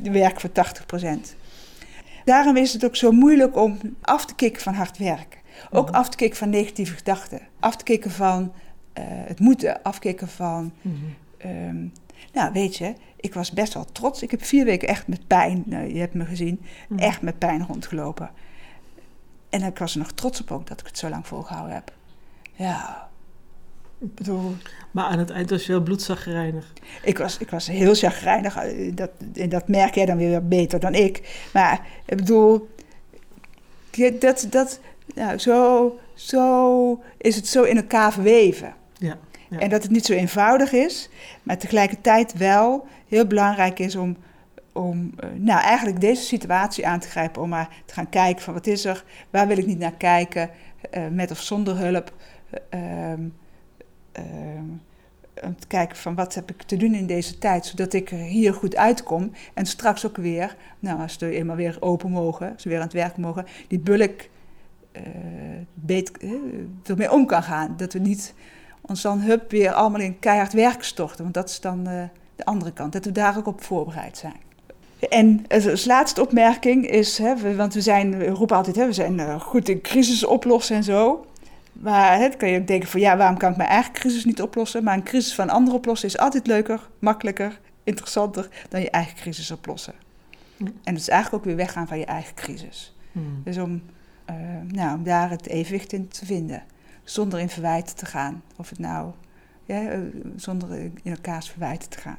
[0.00, 1.08] die werk voor 80%.
[2.24, 5.40] Daarom is het ook zo moeilijk om af te kicken van hard werken.
[5.70, 5.94] Ook hm.
[5.94, 7.40] af te kicken van negatieve gedachten.
[7.60, 8.52] Af te kicken van
[8.98, 9.82] uh, het moeten.
[9.82, 10.72] Afkicken van...
[10.82, 10.88] Hm.
[11.46, 11.92] Um,
[12.32, 14.22] nou, weet je, ik was best wel trots.
[14.22, 16.60] Ik heb vier weken echt met pijn, nou, je hebt me gezien,
[16.96, 18.30] echt met pijn rondgelopen.
[19.48, 21.92] En ik was er nog trots op ook dat ik het zo lang volgehouden heb.
[22.54, 23.08] Ja,
[23.98, 24.56] ik bedoel...
[24.90, 26.72] Maar aan het eind was je wel bloedzagrijnig.
[27.02, 28.58] Ik was, ik was heel chagrijnig.
[28.94, 31.46] Dat, en dat merk jij dan weer beter dan ik.
[31.52, 32.68] Maar ik bedoel,
[34.18, 34.80] dat, dat,
[35.14, 38.74] nou, zo, zo is het zo in elkaar verweven.
[38.98, 39.18] Ja,
[39.48, 39.58] ja.
[39.58, 41.08] En dat het niet zo eenvoudig is,
[41.42, 44.16] maar tegelijkertijd wel heel belangrijk is om
[44.78, 47.42] om uh, nou, eigenlijk deze situatie aan te grijpen.
[47.42, 50.50] Om maar te gaan kijken van wat is er, waar wil ik niet naar kijken,
[50.90, 52.12] uh, met of zonder hulp.
[52.74, 53.12] Uh,
[55.42, 58.18] om te kijken van wat heb ik te doen in deze tijd, zodat ik er
[58.18, 59.32] hier goed uitkom.
[59.54, 62.84] En straks ook weer, nou als we eenmaal weer open mogen, als we weer aan
[62.84, 64.28] het werk mogen, die bulk
[65.74, 66.12] beet,
[66.84, 67.74] ermee om kan gaan.
[67.76, 68.34] Dat we niet
[68.80, 71.22] ons dan hup weer allemaal in keihard werk storten.
[71.22, 71.84] Want dat is dan
[72.36, 72.92] de andere kant.
[72.92, 74.47] Dat we daar ook op voorbereid zijn.
[75.08, 79.40] En als laatste opmerking is, hè, want we, zijn, we roepen altijd, hè, we zijn
[79.40, 81.26] goed in crisis oplossen en zo.
[81.72, 84.42] Maar dan kan je ook denken van, ja, waarom kan ik mijn eigen crisis niet
[84.42, 84.84] oplossen?
[84.84, 89.50] Maar een crisis van anderen oplossen is altijd leuker, makkelijker, interessanter dan je eigen crisis
[89.50, 89.94] oplossen.
[90.56, 90.64] Hm.
[90.64, 92.96] En dat is eigenlijk ook weer weggaan van je eigen crisis.
[93.12, 93.20] Hm.
[93.44, 93.82] Dus om,
[94.30, 94.36] uh,
[94.68, 96.62] nou, om daar het evenwicht in te vinden,
[97.04, 98.42] zonder in verwijten te gaan.
[98.56, 99.10] Of het nou,
[99.64, 100.00] ja,
[100.36, 102.18] zonder in elkaars verwijten te gaan.